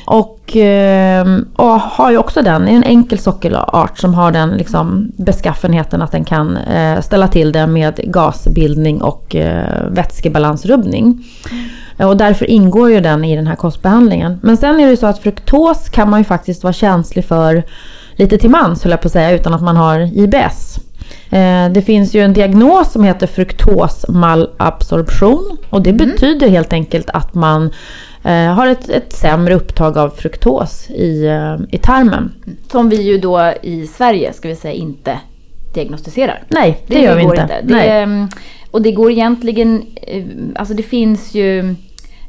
Och, 0.05 0.57
eh, 0.57 1.25
och 1.55 1.79
har 1.79 2.12
ju 2.12 2.17
också 2.17 2.41
den, 2.41 2.67
är 2.67 2.71
en 2.71 2.83
enkel 2.83 3.19
sockerart 3.19 3.97
som 3.97 4.13
har 4.13 4.31
den 4.31 4.50
liksom 4.50 5.12
beskaffenheten 5.17 6.01
att 6.01 6.12
den 6.12 6.25
kan 6.25 6.57
eh, 6.57 7.01
ställa 7.01 7.27
till 7.27 7.51
det 7.51 7.67
med 7.67 8.00
gasbildning 8.03 9.01
och 9.01 9.35
eh, 9.35 9.89
vätskebalansrubbning. 9.89 11.24
Och 11.97 12.17
därför 12.17 12.50
ingår 12.50 12.91
ju 12.91 13.00
den 13.00 13.25
i 13.25 13.35
den 13.35 13.47
här 13.47 13.55
kostbehandlingen. 13.55 14.39
Men 14.43 14.57
sen 14.57 14.79
är 14.79 14.85
det 14.85 14.91
ju 14.91 14.97
så 14.97 15.07
att 15.07 15.19
fruktos 15.19 15.89
kan 15.89 16.09
man 16.09 16.19
ju 16.19 16.24
faktiskt 16.24 16.63
vara 16.63 16.74
känslig 16.74 17.25
för 17.25 17.63
lite 18.15 18.38
till 18.38 18.50
mans, 18.50 18.83
höll 18.83 18.91
jag 18.91 19.01
på 19.01 19.07
att 19.07 19.12
säga, 19.12 19.31
utan 19.31 19.53
att 19.53 19.62
man 19.62 19.77
har 19.77 20.00
IBS. 20.00 20.79
Eh, 21.29 21.69
det 21.71 21.81
finns 21.81 22.13
ju 22.13 22.21
en 22.21 22.33
diagnos 22.33 22.91
som 22.91 23.03
heter 23.03 23.27
fruktosmalabsorption 23.27 25.57
och 25.69 25.81
det 25.81 25.89
mm. 25.89 26.09
betyder 26.09 26.50
helt 26.50 26.74
enkelt 26.74 27.09
att 27.09 27.33
man 27.33 27.65
eh, 27.65 27.71
har 28.32 28.67
ett, 28.67 28.89
ett 28.89 29.13
sämre 29.13 29.53
upptag 29.53 29.98
av 29.98 30.10
fruktos 30.10 30.89
i, 30.89 31.25
eh, 31.25 31.58
i 31.72 31.77
tarmen. 31.77 32.32
Som 32.72 32.89
vi 32.89 33.01
ju 33.01 33.17
då 33.17 33.53
i 33.62 33.88
Sverige, 33.88 34.34
ska 34.34 34.48
vi 34.48 34.55
säga, 34.55 34.74
inte 34.74 35.20
diagnostiserar. 35.74 36.44
Nej, 36.48 36.84
det, 36.88 36.96
det 36.96 37.01
gör 37.01 37.15
vi 37.15 37.24
inte. 37.24 37.41
inte. 37.41 37.62
Det, 37.63 37.75
Nej. 37.75 38.27
Och 38.72 38.82
det 38.82 38.91
går 38.91 39.12
egentligen, 39.12 39.86
alltså 40.55 40.74
det 40.74 40.84
finns 40.84 41.36
ju 41.36 41.75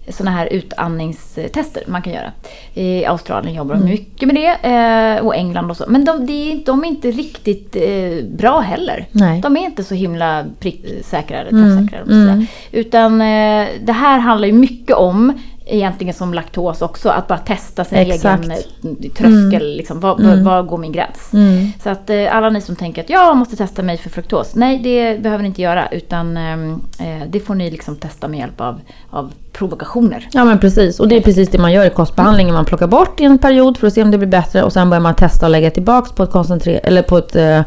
sådana 0.09 0.37
här 0.37 0.47
utandningstester 0.53 1.83
man 1.87 2.03
kan 2.03 2.13
göra. 2.13 2.33
I 2.75 3.05
Australien 3.05 3.55
jobbar 3.55 3.75
de 3.75 3.81
mm. 3.81 3.91
mycket 3.93 4.29
med 4.29 4.37
det 4.37 4.69
eh, 4.69 5.27
och 5.27 5.37
England 5.37 5.71
och 5.71 5.77
så. 5.77 5.85
Men 5.89 6.05
de, 6.05 6.27
de, 6.27 6.63
de 6.67 6.85
är 6.85 6.89
inte 6.89 7.11
riktigt 7.11 7.77
eh, 7.77 8.25
bra 8.37 8.61
heller. 8.61 9.07
Nej. 9.13 9.41
De 9.41 9.57
är 9.57 9.61
inte 9.61 9.85
så 9.85 9.95
himla 9.95 10.45
pricksäkra 10.61 11.39
eller 11.39 11.51
mm. 11.51 11.89
träffsäkra. 11.89 12.15
Mm. 12.15 12.47
Utan 12.73 13.21
eh, 13.21 13.67
det 13.81 13.93
här 13.93 14.19
handlar 14.19 14.49
ju 14.49 14.55
mycket 14.55 14.97
om 14.97 15.33
egentligen 15.67 16.15
som 16.15 16.35
laktos 16.35 16.83
också, 16.83 17.09
att 17.09 17.29
bara 17.29 17.39
testa 17.39 17.85
sin 17.85 17.99
Exakt. 17.99 18.45
egen 18.45 18.51
eh, 18.51 19.11
tröskel. 19.11 19.63
Mm. 19.63 19.77
Liksom, 19.77 20.01
var, 20.01 20.21
mm. 20.21 20.45
var, 20.45 20.63
går 20.63 20.79
min 20.79 20.93
gräns? 20.93 21.33
Mm. 21.33 21.73
Så 21.83 21.91
att 21.91 22.11
eh, 22.11 22.37
alla 22.37 22.51
ni 22.51 22.61
som 22.61 22.77
tänker 22.77 23.03
att 23.03 23.11
jag 23.11 23.37
måste 23.37 23.57
testa 23.57 23.83
mig 23.83 23.99
för 23.99 24.11
fruktos. 24.11 24.55
Nej, 24.55 24.79
det 24.79 25.23
behöver 25.23 25.43
ni 25.43 25.49
inte 25.49 25.63
göra. 25.63 25.89
Utan 25.89 26.37
ehm, 26.37 26.81
eh, 26.99 27.29
det 27.29 27.41
får 27.41 27.55
ni 27.55 27.71
liksom 27.71 27.97
testa 27.97 28.29
med 28.29 28.39
hjälp 28.39 28.61
av, 28.61 28.81
av 29.11 29.33
provokationer. 29.53 30.29
Ja 30.33 30.45
men 30.45 30.59
precis. 30.59 31.01
Och 31.01 31.09
det 31.09 31.17
är 31.17 31.21
precis 31.21 31.49
det 31.49 31.59
man 31.59 31.73
gör 31.73 31.87
i 31.87 31.91
kostbehandlingen. 31.91 32.55
Man 32.55 32.65
plockar 32.65 32.87
bort 32.87 33.21
i 33.21 33.25
en 33.25 33.39
period 33.39 33.79
för 33.79 33.87
att 33.87 33.93
se 33.93 34.03
om 34.03 34.11
det 34.11 34.19
blir 34.19 34.29
bättre. 34.29 34.63
Och 34.63 34.73
sen 34.73 34.91
börjar 34.91 35.01
man 35.01 35.15
testa 35.15 35.47
och 35.47 35.53
lägga 35.53 35.71
tillbaka 35.71 36.13
på 36.17 36.23
ett 36.23 36.31
koncentrerat, 36.31 36.85
eller 36.85 37.03
på 37.03 37.19
ett, 37.19 37.37
eh, 37.37 37.61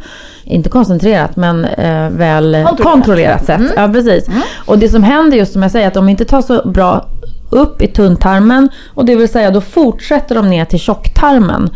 inte 0.44 0.70
koncentrerat, 0.70 1.36
men 1.36 1.66
eh, 1.66 2.10
väl 2.10 2.66
kontrollerat, 2.68 2.94
kontrollerat 2.94 3.46
sätt. 3.46 3.60
Mm. 3.60 3.72
Ja 3.76 3.88
precis. 3.88 4.28
Mm. 4.28 4.42
Och 4.66 4.80
det 4.80 4.90
som 4.90 5.04
händer 5.04 5.38
just 5.38 5.54
som 5.54 5.62
jag 5.62 5.72
säger, 5.72 5.88
att 5.88 5.94
de 5.94 6.10
inte 6.10 6.26
tar 6.26 6.42
så 6.42 6.70
bra 6.70 7.06
upp 7.50 7.82
i 7.82 7.88
tunntarmen 7.88 8.70
och 8.94 9.06
det 9.06 9.16
vill 9.16 9.30
säga 9.30 9.52
då 9.52 9.62
fortsätter 9.62 10.36
de 10.36 10.50
ner 10.50 10.66
till 10.66 10.80
tjocktarmen. 10.80 11.70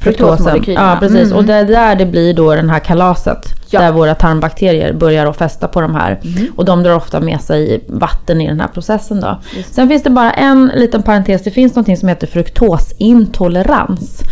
Fruktosen. 0.00 0.64
Ja, 0.66 0.96
precis. 1.00 1.24
Mm. 1.26 1.36
Och 1.36 1.44
det 1.44 1.54
är 1.54 1.64
där 1.64 1.96
det 1.96 2.06
blir 2.06 2.34
då 2.34 2.54
den 2.54 2.70
här 2.70 2.78
kalaset. 2.78 3.46
Ja. 3.74 3.80
Där 3.80 3.92
våra 3.92 4.14
tarmbakterier 4.14 4.92
börjar 4.92 5.26
att 5.26 5.36
fästa 5.36 5.68
på 5.68 5.80
de 5.80 5.94
här. 5.94 6.20
Mm. 6.24 6.52
Och 6.56 6.64
de 6.64 6.82
drar 6.82 6.94
ofta 6.94 7.20
med 7.20 7.40
sig 7.40 7.84
vatten 7.86 8.40
i 8.40 8.46
den 8.46 8.60
här 8.60 8.68
processen 8.68 9.20
då. 9.20 9.40
Sen 9.70 9.88
finns 9.88 10.02
det 10.02 10.10
bara 10.10 10.32
en 10.32 10.72
liten 10.74 11.02
parentes. 11.02 11.42
Det 11.42 11.50
finns 11.50 11.74
något 11.74 11.98
som 11.98 12.08
heter 12.08 12.26
fruktosintolerans. 12.26 14.22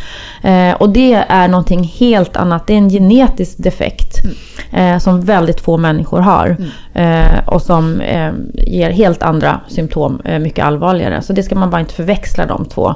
Eh, 0.42 0.74
och 0.74 0.90
det 0.90 1.14
är 1.28 1.48
någonting 1.48 1.84
helt 1.84 2.36
annat. 2.36 2.66
Det 2.66 2.72
är 2.72 2.78
en 2.78 2.90
genetisk 2.90 3.54
defekt. 3.58 4.24
Mm. 4.24 4.36
Eh, 4.72 4.98
som 4.98 5.20
väldigt 5.20 5.60
få 5.60 5.76
människor 5.76 6.20
har. 6.20 6.56
Mm. 6.58 6.70
Eh, 6.94 7.48
och 7.48 7.62
som 7.62 8.00
eh, 8.00 8.32
ger 8.54 8.90
helt 8.90 9.22
andra 9.22 9.60
symptom, 9.68 10.20
eh, 10.24 10.38
mycket 10.38 10.64
allvarligare. 10.64 11.22
Så 11.22 11.32
det 11.32 11.42
ska 11.42 11.54
man 11.54 11.70
bara 11.70 11.80
inte 11.80 11.94
förväxla 11.94 12.46
de 12.46 12.64
två. 12.64 12.94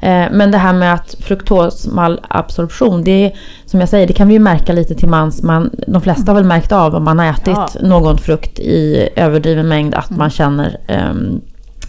Eh, 0.00 0.24
men 0.30 0.50
det 0.50 0.58
här 0.58 0.72
med 0.72 0.94
att 0.94 1.14
fruktosmalabsorption, 1.20 3.04
det 3.04 3.24
är 3.26 3.32
som 3.70 3.80
jag 3.80 3.88
säger, 3.88 4.06
det 4.06 4.12
kan 4.12 4.28
vi 4.28 4.34
ju 4.34 4.40
märka 4.40 4.72
lite 4.72 4.94
till 4.94 5.08
mans. 5.08 5.42
Man, 5.42 5.70
de 5.86 6.02
flesta 6.02 6.32
har 6.32 6.34
väl 6.34 6.44
märkt 6.44 6.72
av 6.72 6.94
om 6.94 7.04
man 7.04 7.18
har 7.18 7.26
ätit 7.26 7.46
ja. 7.46 7.68
någon 7.82 8.18
frukt 8.18 8.58
i 8.58 9.08
överdriven 9.16 9.68
mängd 9.68 9.94
att 9.94 10.10
mm. 10.10 10.18
man 10.18 10.30
känner, 10.30 10.80
um, 11.10 11.40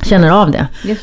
känner 0.04 0.32
av 0.32 0.52
det. 0.52 0.68
det. 0.84 0.98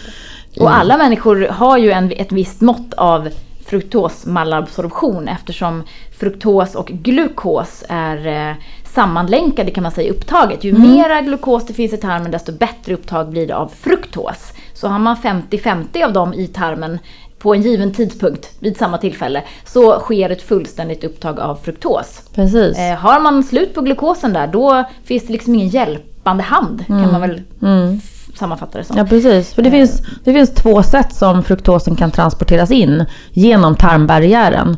Och 0.61 0.75
alla 0.77 0.97
människor 0.97 1.49
har 1.51 1.79
ju 1.79 1.91
en, 1.91 2.13
ett 2.13 2.33
visst 2.33 2.61
mått 2.61 2.95
av 2.95 3.29
fruktosmalabsorption 3.67 5.29
eftersom 5.29 5.83
fruktos 6.19 6.75
och 6.75 6.87
glukos 6.87 7.85
är 7.89 8.27
eh, 8.27 8.57
sammanlänkade 8.85 9.71
kan 9.71 9.83
man 9.83 9.93
säga 9.93 10.09
i 10.09 10.11
upptaget. 10.11 10.65
Ju 10.65 10.71
mm. 10.71 10.91
mera 10.91 11.21
glukos 11.21 11.67
det 11.67 11.73
finns 11.73 11.93
i 11.93 11.97
tarmen 11.97 12.31
desto 12.31 12.53
bättre 12.53 12.95
upptag 12.95 13.31
blir 13.31 13.47
det 13.47 13.57
av 13.57 13.73
fruktos. 13.81 14.53
Så 14.75 14.89
har 14.89 14.99
man 14.99 15.17
50-50 15.17 16.05
av 16.05 16.13
dem 16.13 16.35
i 16.35 16.47
tarmen 16.47 16.99
på 17.39 17.55
en 17.55 17.63
given 17.63 17.93
tidpunkt 17.93 18.51
vid 18.59 18.77
samma 18.77 18.99
tillfälle 18.99 19.43
så 19.65 20.01
sker 20.01 20.31
ett 20.31 20.43
fullständigt 20.43 21.05
upptag 21.05 21.41
av 21.41 21.57
fruktos. 21.57 22.23
Precis. 22.35 22.79
Eh, 22.79 22.97
har 22.97 23.21
man 23.21 23.43
slut 23.43 23.75
på 23.75 23.81
glukosen 23.81 24.33
där 24.33 24.47
då 24.47 24.85
finns 25.05 25.27
det 25.27 25.33
liksom 25.33 25.55
ingen 25.55 25.69
hjälpande 25.69 26.43
hand 26.43 26.85
mm. 26.89 27.03
kan 27.03 27.13
man 27.13 27.21
väl 27.21 27.43
mm. 27.63 28.01
sammanfatta 28.39 28.79
det 28.79 28.85
som. 28.85 28.97
Ja 28.97 29.05
precis, 29.05 29.55
för 29.55 29.63
det, 29.63 29.69
eh. 29.69 29.73
finns, 29.73 30.03
det 30.25 30.33
finns 30.33 30.51
två 30.55 30.83
sätt 30.83 31.15
som 31.15 31.45
fruktosen 31.45 31.97
kan 31.97 32.11
transporteras 32.11 32.71
in 32.71 33.05
genom 33.33 33.75
tarmbarriären. 33.75 34.77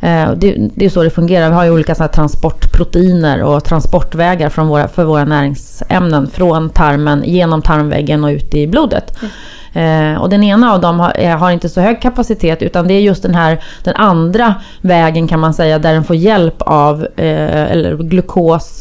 Eh, 0.00 0.32
det, 0.36 0.70
det 0.74 0.84
är 0.84 0.90
så 0.90 1.02
det 1.02 1.10
fungerar. 1.10 1.48
Vi 1.48 1.54
har 1.54 1.64
ju 1.64 1.70
olika 1.70 1.94
såna 1.94 2.08
transportproteiner 2.08 3.42
och 3.42 3.64
transportvägar 3.64 4.48
från 4.48 4.68
våra, 4.68 4.88
för 4.88 5.04
våra 5.04 5.24
näringsämnen 5.24 6.30
från 6.30 6.70
tarmen 6.70 7.22
genom 7.24 7.62
tarmväggen 7.62 8.24
och 8.24 8.28
ut 8.28 8.54
i 8.54 8.66
blodet. 8.66 9.22
Mm. 9.22 9.32
Eh, 9.72 10.22
och 10.22 10.28
den 10.28 10.42
ena 10.42 10.72
av 10.72 10.80
dem 10.80 11.00
har, 11.00 11.12
eh, 11.18 11.38
har, 11.38 11.50
inte 11.50 11.68
så 11.68 11.80
hög 11.80 12.02
kapacitet 12.02 12.62
utan 12.62 12.88
det 12.88 12.94
är 12.94 13.00
just 13.00 13.22
den 13.22 13.34
här 13.34 13.64
den 13.84 13.94
andra 13.94 14.54
vägen 14.80 15.28
kan 15.28 15.40
man 15.40 15.54
säga 15.54 15.78
där 15.78 15.92
den 15.92 16.04
får 16.04 16.16
hjälp 16.16 16.62
av 16.62 17.06
eh, 17.16 17.70
eller 17.72 17.96
glukos 17.96 18.80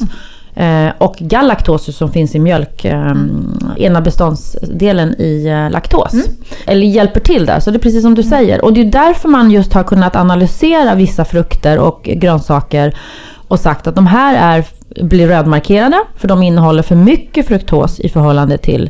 och 0.97 1.15
galaktos 1.19 1.97
som 1.97 2.11
finns 2.11 2.35
i 2.35 2.39
mjölk, 2.39 2.85
ena 3.77 4.01
beståndsdelen 4.01 5.21
i 5.21 5.67
laktos. 5.71 6.13
Mm. 6.13 6.25
Eller 6.67 6.87
hjälper 6.87 7.19
till 7.19 7.45
där, 7.45 7.59
så 7.59 7.71
det 7.71 7.77
är 7.77 7.79
precis 7.79 8.01
som 8.01 8.15
du 8.15 8.21
mm. 8.21 8.29
säger. 8.29 8.65
Och 8.65 8.73
det 8.73 8.81
är 8.81 8.85
därför 8.85 9.29
man 9.29 9.51
just 9.51 9.73
har 9.73 9.83
kunnat 9.83 10.15
analysera 10.15 10.95
vissa 10.95 11.25
frukter 11.25 11.79
och 11.79 12.03
grönsaker 12.03 12.95
och 13.47 13.59
sagt 13.59 13.87
att 13.87 13.95
de 13.95 14.07
här 14.07 14.57
är, 14.57 14.65
blir 15.03 15.27
rödmarkerade 15.27 15.97
för 16.17 16.27
de 16.27 16.43
innehåller 16.43 16.83
för 16.83 16.95
mycket 16.95 17.47
fruktos 17.47 17.99
i 17.99 18.09
förhållande 18.09 18.57
till 18.57 18.89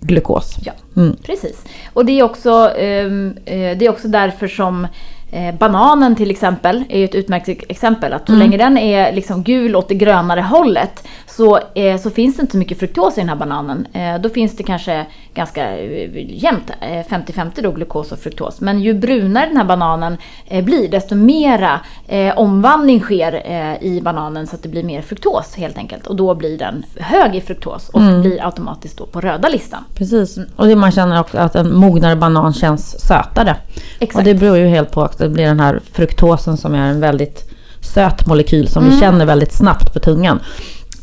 glukos. 0.00 0.56
Ja, 0.64 0.72
mm. 0.96 1.16
precis. 1.22 1.64
Och 1.92 2.04
det 2.04 2.18
är, 2.18 2.22
också, 2.22 2.70
ehm, 2.78 3.34
eh, 3.44 3.78
det 3.78 3.86
är 3.86 3.90
också 3.90 4.08
därför 4.08 4.48
som 4.48 4.86
eh, 5.32 5.54
bananen 5.54 6.16
till 6.16 6.30
exempel 6.30 6.84
är 6.88 7.04
ett 7.04 7.14
utmärkt 7.14 7.48
exempel. 7.48 8.12
Att 8.12 8.26
så 8.26 8.32
mm. 8.32 8.42
länge 8.42 8.56
den 8.56 8.78
är 8.78 9.12
liksom 9.12 9.42
gul 9.42 9.76
åt 9.76 9.88
det 9.88 9.94
grönare 9.94 10.40
hållet 10.40 11.04
så, 11.38 11.58
eh, 11.74 12.00
så 12.00 12.10
finns 12.10 12.36
det 12.36 12.40
inte 12.40 12.52
så 12.52 12.58
mycket 12.58 12.78
fruktos 12.78 13.18
i 13.18 13.20
den 13.20 13.28
här 13.28 13.36
bananen. 13.36 13.86
Eh, 13.92 14.20
då 14.20 14.28
finns 14.28 14.56
det 14.56 14.62
kanske 14.62 15.06
ganska 15.34 15.78
eh, 15.78 16.42
jämnt, 16.42 16.70
50-50 16.80 17.40
eh, 17.40 17.62
då 17.62 17.70
glukos 17.70 18.12
och 18.12 18.18
fruktos. 18.18 18.60
Men 18.60 18.80
ju 18.80 18.94
brunare 18.94 19.46
den 19.46 19.56
här 19.56 19.64
bananen 19.64 20.16
eh, 20.46 20.64
blir 20.64 20.88
desto 20.88 21.14
mera 21.14 21.80
omvandling 22.36 23.00
sker 23.00 23.52
i 23.82 24.00
bananen 24.00 24.46
så 24.46 24.56
att 24.56 24.62
det 24.62 24.68
blir 24.68 24.82
mer 24.82 25.02
fruktos 25.02 25.54
helt 25.56 25.78
enkelt. 25.78 26.06
Och 26.06 26.16
då 26.16 26.34
blir 26.34 26.58
den 26.58 26.84
hög 26.96 27.36
i 27.36 27.40
fruktos 27.40 27.88
och 27.88 28.00
mm. 28.00 28.20
blir 28.20 28.44
automatiskt 28.44 28.98
då 28.98 29.06
på 29.06 29.20
röda 29.20 29.48
listan. 29.48 29.84
Precis, 29.94 30.36
mm. 30.36 30.48
och 30.56 30.66
det 30.66 30.76
man 30.76 30.92
känner 30.92 31.20
också 31.20 31.38
att 31.38 31.54
en 31.54 31.74
mognare 31.74 32.16
banan 32.16 32.52
känns 32.52 33.06
sötare. 33.06 33.56
Exakt. 33.98 34.18
Och 34.18 34.24
det 34.24 34.34
beror 34.34 34.56
ju 34.56 34.66
helt 34.66 34.90
på 34.90 35.02
att 35.02 35.18
det 35.18 35.28
blir 35.28 35.44
den 35.44 35.60
här 35.60 35.80
fruktosen 35.92 36.56
som 36.56 36.74
är 36.74 36.90
en 36.90 37.00
väldigt 37.00 37.50
söt 37.80 38.26
molekyl 38.26 38.68
som 38.68 38.82
mm. 38.82 38.94
vi 38.94 39.00
känner 39.00 39.26
väldigt 39.26 39.52
snabbt 39.52 39.94
på 39.94 40.00
tungan. 40.00 40.40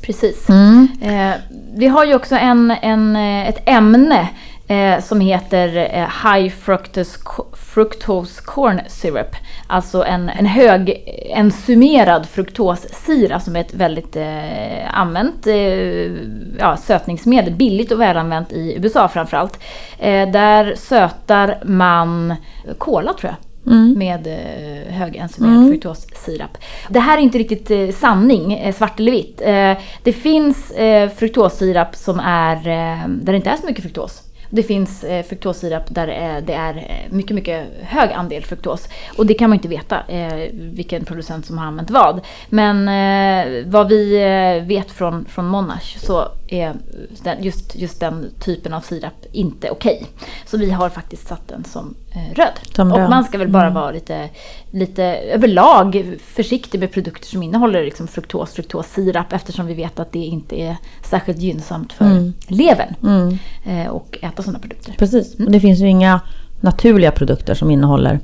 Precis. 0.06 0.50
Mm. 0.50 0.88
Eh, 1.02 1.34
vi 1.78 1.88
har 1.88 2.06
ju 2.06 2.16
också 2.16 2.36
en, 2.36 2.72
en, 2.72 3.16
eh, 3.16 3.50
ett 3.50 3.70
ämne 3.70 4.30
eh, 4.68 5.04
som 5.04 5.20
heter 5.20 5.78
eh, 5.94 6.34
High 6.34 6.56
fructose, 6.56 7.20
fructose 7.54 8.42
Corn 8.46 8.82
Syrup. 8.88 9.36
Alltså 9.68 10.04
en, 10.04 10.30
en 10.30 10.46
hög 10.46 11.04
enzymerad 11.36 12.26
fruktossira 12.26 13.40
som 13.40 13.56
är 13.56 13.60
ett 13.60 13.74
väldigt 13.74 14.16
eh, 14.16 15.00
använt 15.00 15.48
eh, 15.48 15.56
ja, 16.60 16.78
sötningsmedel. 16.78 17.54
Billigt 17.54 17.92
och 17.92 18.02
välanvänt 18.02 18.52
i 18.52 18.76
USA 18.78 19.08
framförallt. 19.08 19.60
Eh, 20.00 20.30
där 20.32 20.76
sötar 20.76 21.58
man 21.64 22.36
kola 22.78 23.14
tror 23.14 23.32
jag. 23.32 23.55
Mm. 23.67 23.93
med 23.98 24.27
eh, 24.27 24.93
högenzymerad 24.93 25.55
mm. 25.55 25.69
fruktossirap. 25.69 26.57
Det 26.89 27.00
här 27.00 27.17
är 27.17 27.22
inte 27.22 27.38
riktigt 27.38 27.72
eh, 27.72 27.89
sanning, 27.89 28.53
eh, 28.53 28.75
svart 28.75 29.00
eller 29.00 29.12
vitt. 29.12 29.41
Eh, 29.41 29.74
det 30.03 30.13
finns 30.13 30.72
eh, 30.72 31.10
fruktossirap 31.10 31.95
som 31.95 32.19
är, 32.19 32.55
eh, 32.55 33.07
där 33.07 33.34
det 33.34 33.36
inte 33.36 33.50
är 33.50 33.57
så 33.57 33.65
mycket 33.65 33.84
fruktos. 33.84 34.25
Det 34.50 34.64
finns 34.64 35.04
eh, 35.04 35.25
fruktossirap 35.25 35.84
där 35.88 36.08
eh, 36.08 36.44
det 36.46 36.54
är 36.54 36.78
eh, 36.78 37.14
mycket, 37.14 37.36
mycket 37.36 37.68
hög 37.82 38.12
andel 38.12 38.44
fruktos. 38.46 38.88
Och 39.18 39.25
det 39.25 39.34
kan 39.34 39.50
man 39.50 39.58
inte 39.58 39.68
veta 39.68 40.02
eh, 40.08 40.50
vilken 40.54 41.06
producent 41.06 41.46
som 41.46 41.58
har 41.58 41.66
använt 41.66 41.90
vad. 41.92 42.22
Men 42.50 42.88
eh, 42.88 43.66
vad 43.68 43.88
vi 43.90 44.16
eh, 44.16 44.68
vet 44.68 44.92
från, 44.92 45.25
från 45.25 45.48
Monash 45.48 45.98
så 45.98 46.28
är 46.48 46.74
den, 47.24 47.44
just, 47.44 47.75
just 47.75 48.00
den 48.00 48.32
typen 48.40 48.74
av 48.74 48.82
sirap 48.82 49.14
inte 49.32 49.70
okej. 49.70 50.06
Så 50.46 50.58
vi 50.58 50.72
har 50.72 50.90
faktiskt 50.90 51.28
satt 51.28 51.48
den 51.48 51.64
som 51.66 51.96
röd. 52.36 52.54
Som 52.75 52.92
och 52.92 52.98
röd. 52.98 53.10
man 53.10 53.24
ska 53.24 53.38
väl 53.38 53.48
bara 53.48 53.64
Mm. 53.66 53.74
vara 53.74 53.92
lite, 53.92 54.30
lite 54.72 55.04
överlag 55.06 56.16
försiktig 56.25 56.80
med 56.80 56.92
produkter 56.92 57.28
som 57.28 57.44
innehåller 57.44 57.84
liksom 57.84 58.08
fruktos, 58.08 58.54
fruktossirap 58.54 59.34
eftersom 59.34 59.66
vi 59.66 59.74
vet 59.74 60.00
att 60.00 60.12
det 60.12 60.20
inte 60.20 60.62
är 60.62 60.75
särskilt 61.04 61.40
gynnsamt 61.40 61.94
för 61.94 62.06
Mm. 62.06 62.34
levern 62.48 62.96
Mm. 63.04 63.38
och 63.92 64.18
äta 64.36 64.44
sådana 64.44 64.60
produkter. 64.60 64.96
Precis. 65.00 65.36
Och 65.39 65.51
det 65.51 65.60
finns 65.60 65.80
ju 65.80 65.88
inga 65.88 66.20
naturliga 66.62 67.12
produkter 67.12 67.54
som 67.54 67.72
innehåller 67.72 68.20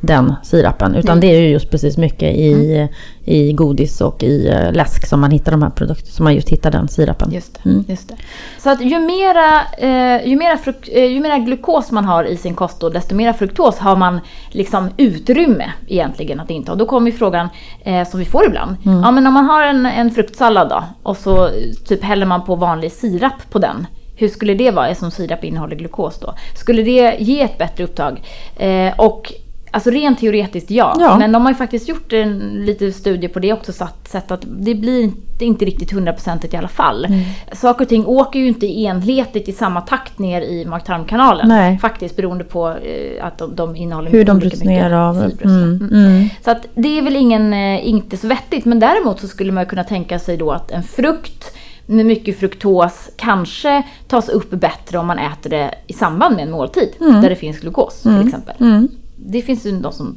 den 0.00 0.34
sirapen. 0.42 0.94
Utan 0.94 1.18
Nej. 1.18 1.28
det 1.30 1.36
är 1.36 1.40
ju 1.40 1.48
just 1.48 1.70
precis 1.70 1.96
mycket 1.98 2.36
i, 2.36 2.88
i 3.24 3.52
godis 3.52 4.00
och 4.00 4.22
i 4.22 4.48
eh, 4.48 4.72
läsk 4.72 5.06
som 5.06 5.20
man 5.20 5.30
hittar 5.30 5.52
de 5.52 5.62
här 5.62 5.70
produkterna. 5.70 6.10
Som 6.12 6.24
man 6.24 6.34
just 6.34 6.48
hittar 6.48 6.70
den 6.70 6.88
sirapen. 6.88 7.32
Just 7.32 7.54
det, 7.64 7.70
Mm. 7.70 7.84
just 7.88 8.08
det. 8.08 8.14
Så 8.58 8.70
att 8.70 8.80
ju 8.80 8.98
mera, 8.98 9.60
eh, 9.78 10.28
ju, 10.28 10.36
mera 10.36 10.56
fruk- 10.56 10.88
eh, 10.92 11.04
ju 11.04 11.20
mera 11.20 11.38
glukos 11.38 11.90
man 11.90 12.04
har 12.04 12.24
i 12.24 12.36
sin 12.36 12.54
kost 12.54 12.80
då, 12.80 12.88
desto 12.88 13.14
mera 13.14 13.32
fruktos 13.34 13.78
har 13.78 13.96
man 13.96 14.20
liksom 14.50 14.90
utrymme 14.96 15.72
egentligen 15.86 16.40
att 16.40 16.50
inta. 16.50 16.72
Och 16.72 16.78
då 16.78 16.86
kommer 16.86 17.10
ju 17.10 17.16
frågan 17.16 17.48
eh, 17.84 18.08
som 18.08 18.20
vi 18.20 18.26
får 18.26 18.46
ibland. 18.46 18.76
Mm. 18.84 19.00
Ja 19.02 19.10
men 19.10 19.26
om 19.26 19.34
man 19.34 19.44
har 19.44 19.62
en, 19.62 19.86
en 19.86 20.10
fruktsallad 20.10 20.68
då 20.68 20.84
och 21.02 21.16
så 21.16 21.46
eh, 21.46 21.52
typ 21.88 22.02
häller 22.04 22.26
man 22.26 22.44
på 22.44 22.54
vanlig 22.56 22.92
sirap 22.92 23.50
på 23.50 23.58
den. 23.58 23.86
Hur 24.16 24.28
skulle 24.28 24.54
det 24.54 24.70
vara 24.70 24.88
eftersom 24.88 25.10
sirap 25.10 25.44
innehåller 25.44 25.76
glukos 25.76 26.18
då? 26.20 26.34
Skulle 26.54 26.82
det 26.82 27.16
ge 27.18 27.40
ett 27.40 27.58
bättre 27.58 27.84
upptag? 27.84 28.22
Eh, 28.56 28.92
och 28.96 29.32
Alltså 29.76 29.90
rent 29.90 30.20
teoretiskt 30.20 30.70
ja. 30.70 30.96
Ja. 30.98 31.18
Men 31.18 31.32
de 31.32 31.42
har 31.42 31.50
ju 31.50 31.54
faktiskt 31.54 31.88
gjort 31.88 32.12
en 32.12 32.38
lite 32.38 32.92
studie 32.92 33.28
på 33.28 33.38
det 33.38 33.52
också. 33.52 33.72
Satt, 33.72 34.08
sett 34.08 34.30
att 34.30 34.44
det 34.58 34.74
blir 34.74 35.10
inte, 35.38 35.64
riktigt 35.64 35.92
hundraprocentigt 35.92 36.54
i 36.54 36.56
alla 36.56 36.68
fall. 36.68 37.04
Mm. 37.04 37.20
Saker 37.52 37.84
och 37.84 37.88
ting 37.88 38.06
åker 38.06 38.38
ju 38.38 38.48
inte 38.48 38.66
enhetligt 38.66 39.48
i 39.48 39.52
samma 39.52 39.80
takt 39.80 40.18
ner 40.18 40.40
i 40.40 40.64
mag-tarmkanalen. 40.64 41.78
Faktiskt 41.78 42.16
beroende 42.16 42.44
på 42.44 42.68
eh, 42.68 43.26
att 43.26 43.38
de, 43.38 43.54
de 43.54 43.76
innehåller 43.76 44.10
Hur 44.10 44.24
de 44.24 44.38
bryts 44.38 44.60
mycket 44.60 44.68
ner 44.68 44.92
av... 44.92 45.14
så. 45.14 45.48
Mm. 45.48 45.88
Mm. 45.92 46.28
Så 46.44 46.50
att 46.50 46.66
det 46.74 46.98
är 46.98 47.02
väl 47.02 47.16
ingen, 47.16 47.52
eh, 47.52 47.88
inte 47.88 48.16
så 48.16 48.26
vettigt. 48.28 48.64
Men 48.64 48.80
däremot 48.80 49.20
så 49.20 49.28
skulle 49.28 49.52
man 49.52 49.66
kunna 49.66 49.84
tänka 49.84 50.18
sig 50.18 50.36
då 50.36 50.52
att 50.52 50.70
en 50.70 50.82
frukt 50.82 51.52
med 51.86 52.06
mycket 52.06 52.38
fruktos 52.38 53.10
kanske 53.16 53.82
tas 54.08 54.28
upp 54.28 54.50
bättre 54.50 54.98
om 54.98 55.06
man 55.06 55.18
äter 55.18 55.50
det 55.50 55.74
i 55.86 55.92
samband 55.92 56.36
med 56.36 56.44
en 56.44 56.50
måltid. 56.50 56.88
Mm. 57.00 57.22
Där 57.22 57.30
det 57.30 57.36
finns 57.36 57.60
glukos 57.60 58.02
till 58.02 58.26
exempel. 58.26 58.54
Mm. 58.60 58.88
Det 59.16 59.42
finns 59.42 59.66
ju 59.66 59.80
de 59.80 59.92
som 59.92 60.16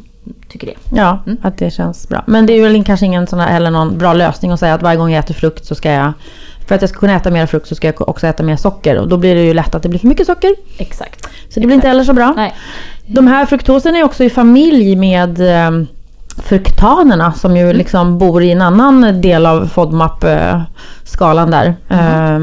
tycker 0.49 0.67
det. 0.67 0.73
Ja, 0.95 1.19
att 1.41 1.57
det 1.57 1.71
känns 1.71 2.09
bra. 2.09 2.23
Men 2.27 2.45
det 2.45 2.53
är 2.53 2.61
väl 2.61 2.83
kanske 2.83 3.05
ingen 3.05 3.27
sån 3.27 3.39
här, 3.39 3.55
eller 3.55 3.71
någon 3.71 3.97
bra 3.97 4.13
lösning 4.13 4.51
att 4.51 4.59
säga 4.59 4.73
att 4.73 4.81
varje 4.81 4.97
gång 4.97 5.11
jag 5.11 5.19
äter 5.19 5.33
frukt 5.33 5.65
så 5.65 5.75
ska 5.75 5.91
jag... 5.91 6.13
För 6.67 6.75
att 6.75 6.81
jag 6.81 6.89
ska 6.89 6.99
kunna 6.99 7.15
äta 7.15 7.31
mer 7.31 7.45
frukt 7.45 7.67
så 7.67 7.75
ska 7.75 7.87
jag 7.87 8.09
också 8.09 8.27
äta 8.27 8.43
mer 8.43 8.55
socker. 8.55 8.97
Och 8.97 9.07
då 9.07 9.17
blir 9.17 9.35
det 9.35 9.41
ju 9.41 9.53
lätt 9.53 9.75
att 9.75 9.83
det 9.83 9.89
blir 9.89 9.99
för 9.99 10.07
mycket 10.07 10.27
socker. 10.27 10.55
Exakt. 10.77 11.25
Så 11.49 11.59
det 11.59 11.65
blir 11.65 11.75
inte 11.75 11.87
heller 11.87 12.03
så 12.03 12.13
bra. 12.13 12.33
Nej. 12.35 12.55
De 13.07 13.27
här 13.27 13.45
fruktosen 13.45 13.95
är 13.95 14.03
också 14.03 14.23
i 14.23 14.29
familj 14.29 14.95
med 14.95 15.39
eh, 15.39 15.71
fruktanerna 16.43 17.33
som 17.33 17.57
ju 17.57 17.73
liksom 17.73 18.17
bor 18.17 18.43
i 18.43 18.51
en 18.51 18.61
annan 18.61 19.21
del 19.21 19.45
av 19.45 19.67
FODMAP-skalan 19.67 21.51
där. 21.51 21.75
Eh, 21.89 22.39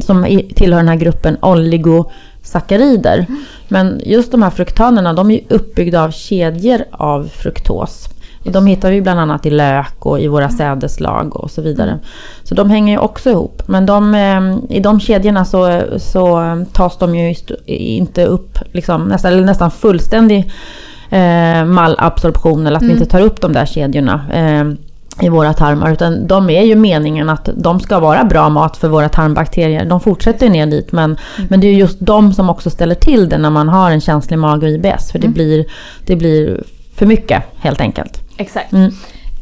som 0.00 0.26
i, 0.26 0.52
tillhör 0.56 0.78
den 0.78 0.88
här 0.88 0.96
gruppen 0.96 1.36
oligosackarider. 1.42 3.26
Men 3.68 4.00
just 4.04 4.32
de 4.32 4.42
här 4.42 4.50
fruktanerna 4.50 5.12
de 5.12 5.30
är 5.30 5.40
uppbyggda 5.48 6.04
av 6.04 6.10
kedjor 6.10 6.84
av 6.90 7.28
fruktos. 7.34 8.08
Och 8.44 8.52
de 8.52 8.66
hittar 8.66 8.90
vi 8.90 9.00
bland 9.00 9.20
annat 9.20 9.46
i 9.46 9.50
lök 9.50 10.06
och 10.06 10.20
i 10.20 10.28
våra 10.28 10.50
sädeslag 10.50 11.36
och 11.36 11.50
så 11.50 11.62
vidare. 11.62 11.98
Så 12.42 12.54
de 12.54 12.70
hänger 12.70 12.92
ju 12.92 12.98
också 12.98 13.30
ihop. 13.30 13.62
Men 13.66 13.86
de, 13.86 14.14
eh, 14.14 14.76
i 14.76 14.80
de 14.80 15.00
kedjorna 15.00 15.44
så, 15.44 15.82
så 15.96 16.42
eh, 16.42 16.62
tas 16.72 16.98
de 16.98 17.14
ju 17.14 17.34
inte 17.66 18.24
upp 18.24 18.58
liksom, 18.72 19.04
nästan, 19.04 19.46
nästan 19.46 19.70
fullständig 19.70 20.52
eh, 21.10 21.64
malabsorption. 21.64 22.66
Eller 22.66 22.76
att 22.76 22.82
vi 22.82 22.92
inte 22.92 23.06
tar 23.06 23.20
upp 23.20 23.40
de 23.40 23.52
där 23.52 23.66
kedjorna. 23.66 24.20
Eh, 24.32 24.64
i 25.20 25.28
våra 25.28 25.52
tarmar. 25.52 25.92
Utan 25.92 26.26
de 26.26 26.50
är 26.50 26.62
ju 26.62 26.74
meningen 26.74 27.28
att 27.28 27.48
de 27.54 27.80
ska 27.80 28.00
vara 28.00 28.24
bra 28.24 28.48
mat 28.48 28.76
för 28.76 28.88
våra 28.88 29.08
tarmbakterier. 29.08 29.84
De 29.84 30.00
fortsätter 30.00 30.46
ju 30.46 30.52
ner 30.52 30.66
dit 30.66 30.92
men, 30.92 31.16
men 31.48 31.60
det 31.60 31.66
är 31.66 31.72
ju 31.72 31.78
just 31.78 31.98
de 32.00 32.32
som 32.32 32.50
också 32.50 32.70
ställer 32.70 32.94
till 32.94 33.28
det 33.28 33.38
när 33.38 33.50
man 33.50 33.68
har 33.68 33.90
en 33.90 34.00
känslig 34.00 34.38
mage 34.38 34.66
och 34.66 34.72
IBS. 34.72 35.12
För 35.12 35.18
det, 35.18 35.28
blir, 35.28 35.64
det 36.06 36.16
blir 36.16 36.64
för 36.94 37.06
mycket 37.06 37.42
helt 37.58 37.80
enkelt. 37.80 38.20
Exakt. 38.36 38.72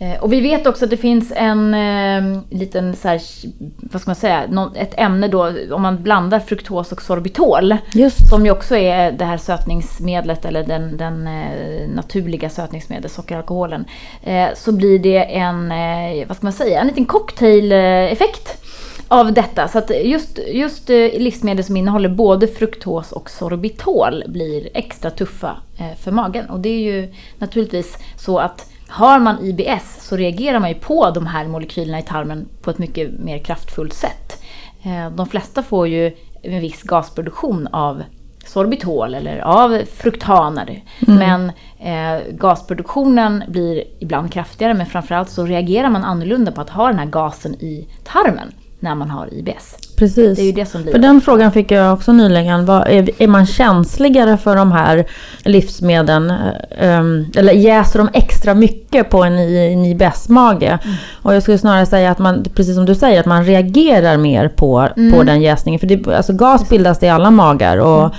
Eh, 0.01 0.23
Och 0.23 0.33
vi 0.33 0.41
vet 0.41 0.67
också 0.67 0.85
att 0.85 0.91
det 0.91 0.97
finns 0.97 1.33
en 1.37 1.75
eh, 1.75 2.41
liten 2.51 2.97
så 2.97 3.09
här, 3.09 3.21
vad 3.93 4.03
ska 4.03 4.09
man 4.09 4.17
säga, 4.17 4.71
ett 4.75 4.95
ämne 4.97 5.29
då 5.29 5.53
om 5.75 5.83
man 5.83 6.03
blandar 6.03 6.41
fruktos 6.41 6.93
och 6.93 7.03
sorbitol. 7.03 7.77
Just. 7.95 8.29
Som 8.29 8.45
ju 8.45 8.51
också 8.51 8.77
är 8.77 9.13
det 9.13 9.25
här 9.25 9.37
sötningsmedlet 9.37 10.45
eller 10.45 10.65
den, 10.65 10.97
den 10.97 11.27
eh, 11.27 11.89
naturliga 11.95 12.51
sötningsmedlet, 12.51 13.13
sockeralkoholen. 13.13 13.85
Eh, 14.23 14.49
så 14.57 14.73
blir 14.73 14.99
det 14.99 15.25
en, 15.37 15.73
eh, 15.73 16.27
vad 16.29 16.37
ska 16.37 16.47
man 16.47 16.53
säga, 16.53 16.81
en 16.81 16.87
liten 16.87 17.07
cocktaileffekt 17.07 18.63
av 19.09 19.33
detta. 19.33 19.69
Så 19.69 19.79
att 19.79 19.91
just, 20.05 20.39
just 20.53 20.91
eh, 20.91 20.97
livsmedel 20.97 21.65
som 21.65 21.77
innehåller 21.77 22.09
både 22.09 22.49
fruktos 22.49 23.13
och 23.13 23.31
sorbitol 23.31 24.25
blir 24.29 24.69
extra 24.75 25.11
tuffa 25.11 25.57
för 26.01 26.11
magen. 26.11 26.51
Och 26.51 26.61
det 26.61 26.69
är 26.69 26.81
ju 26.81 27.15
naturligtvis 27.39 27.99
så 28.17 28.39
att 28.39 28.71
har 28.89 29.19
man 29.19 29.45
IBS 29.45 29.97
så 30.09 30.17
reagerar 30.17 30.59
man 30.59 30.69
ju 30.69 30.75
på 30.75 31.11
de 31.11 31.27
här 31.27 31.45
molekylerna 31.49 31.99
i 31.99 32.03
tarmen 32.03 32.49
på 32.63 32.71
ett 32.71 32.79
mycket 32.79 33.11
mer 33.19 33.39
kraftfullt 33.39 33.93
sätt. 33.93 34.43
Eh, 34.85 35.11
De 35.11 35.27
flesta 35.27 35.63
får 35.63 35.89
ju 35.89 36.17
en 36.43 36.61
viss 36.61 36.83
gasproduktion 36.83 37.67
av 37.67 38.03
sorbitol 38.47 39.15
eller 39.15 39.39
av 39.39 39.79
fruktaner. 39.93 40.83
Men 41.01 41.53
eh, 41.81 42.23
gasproduktionen 42.31 43.45
blir 43.49 43.85
ibland 43.99 44.33
kraftigare 44.33 44.75
men 44.75 44.87
framförallt 44.87 45.31
så 45.31 45.47
reagerar 45.47 45.91
man 45.91 46.05
annorlunda 46.05 46.53
på 46.53 46.61
att 46.61 46.71
ha 46.71 46.87
den 46.89 46.99
här 46.99 47.07
gasen 47.07 47.55
i 47.55 47.89
tarmen 48.05 48.53
när 48.81 48.95
man 48.95 49.11
har 49.11 49.35
IBS. 49.35 49.77
Precis. 49.97 50.37
Det 50.37 50.43
är 50.43 50.47
ju 50.47 50.53
det 50.53 50.67
som 50.67 50.83
blir 50.83 50.93
För 50.93 50.99
den 50.99 51.21
frågan 51.21 51.53
fick 51.53 51.71
jag 51.71 51.95
också 51.95 52.13
nyligen. 52.13 52.67
Vad, 52.67 52.89
är, 52.89 53.11
är 53.23 53.29
man 53.29 53.47
känsligare 53.47 54.37
för 54.37 54.57
de 54.57 54.73
här 54.73 55.07
livsmedlen? 55.45 56.33
um, 56.83 57.31
eller 57.37 57.53
jäser 57.53 57.99
de 57.99 58.09
extra 58.13 58.55
mycket 58.55 59.11
på 59.11 59.25
en, 59.25 59.33
en 59.39 59.85
IBS-mage? 59.85 60.79
Mm. 60.85 60.97
Och 61.23 61.35
jag 61.35 61.43
skulle 61.43 61.59
snarare 61.59 61.87
säga 61.87 62.11
att 62.11 62.19
man, 62.19 62.45
precis 62.55 62.75
som 62.75 62.85
du 62.87 62.95
säger, 62.95 63.21
att 63.21 63.27
man 63.27 63.45
reagerar 63.45 64.17
mer 64.17 64.49
på, 64.49 64.89
Mm. 64.97 65.13
på 65.13 65.23
den 65.23 65.41
jäsningen. 65.43 65.79
För 65.81 65.87
det, 65.87 66.17
alltså 66.17 66.33
gas 66.33 66.69
bildas 66.69 67.03
i 67.03 67.09
alla 67.09 67.31
magar. 67.31 67.77
Och 67.77 67.99
Mm. 67.99 68.11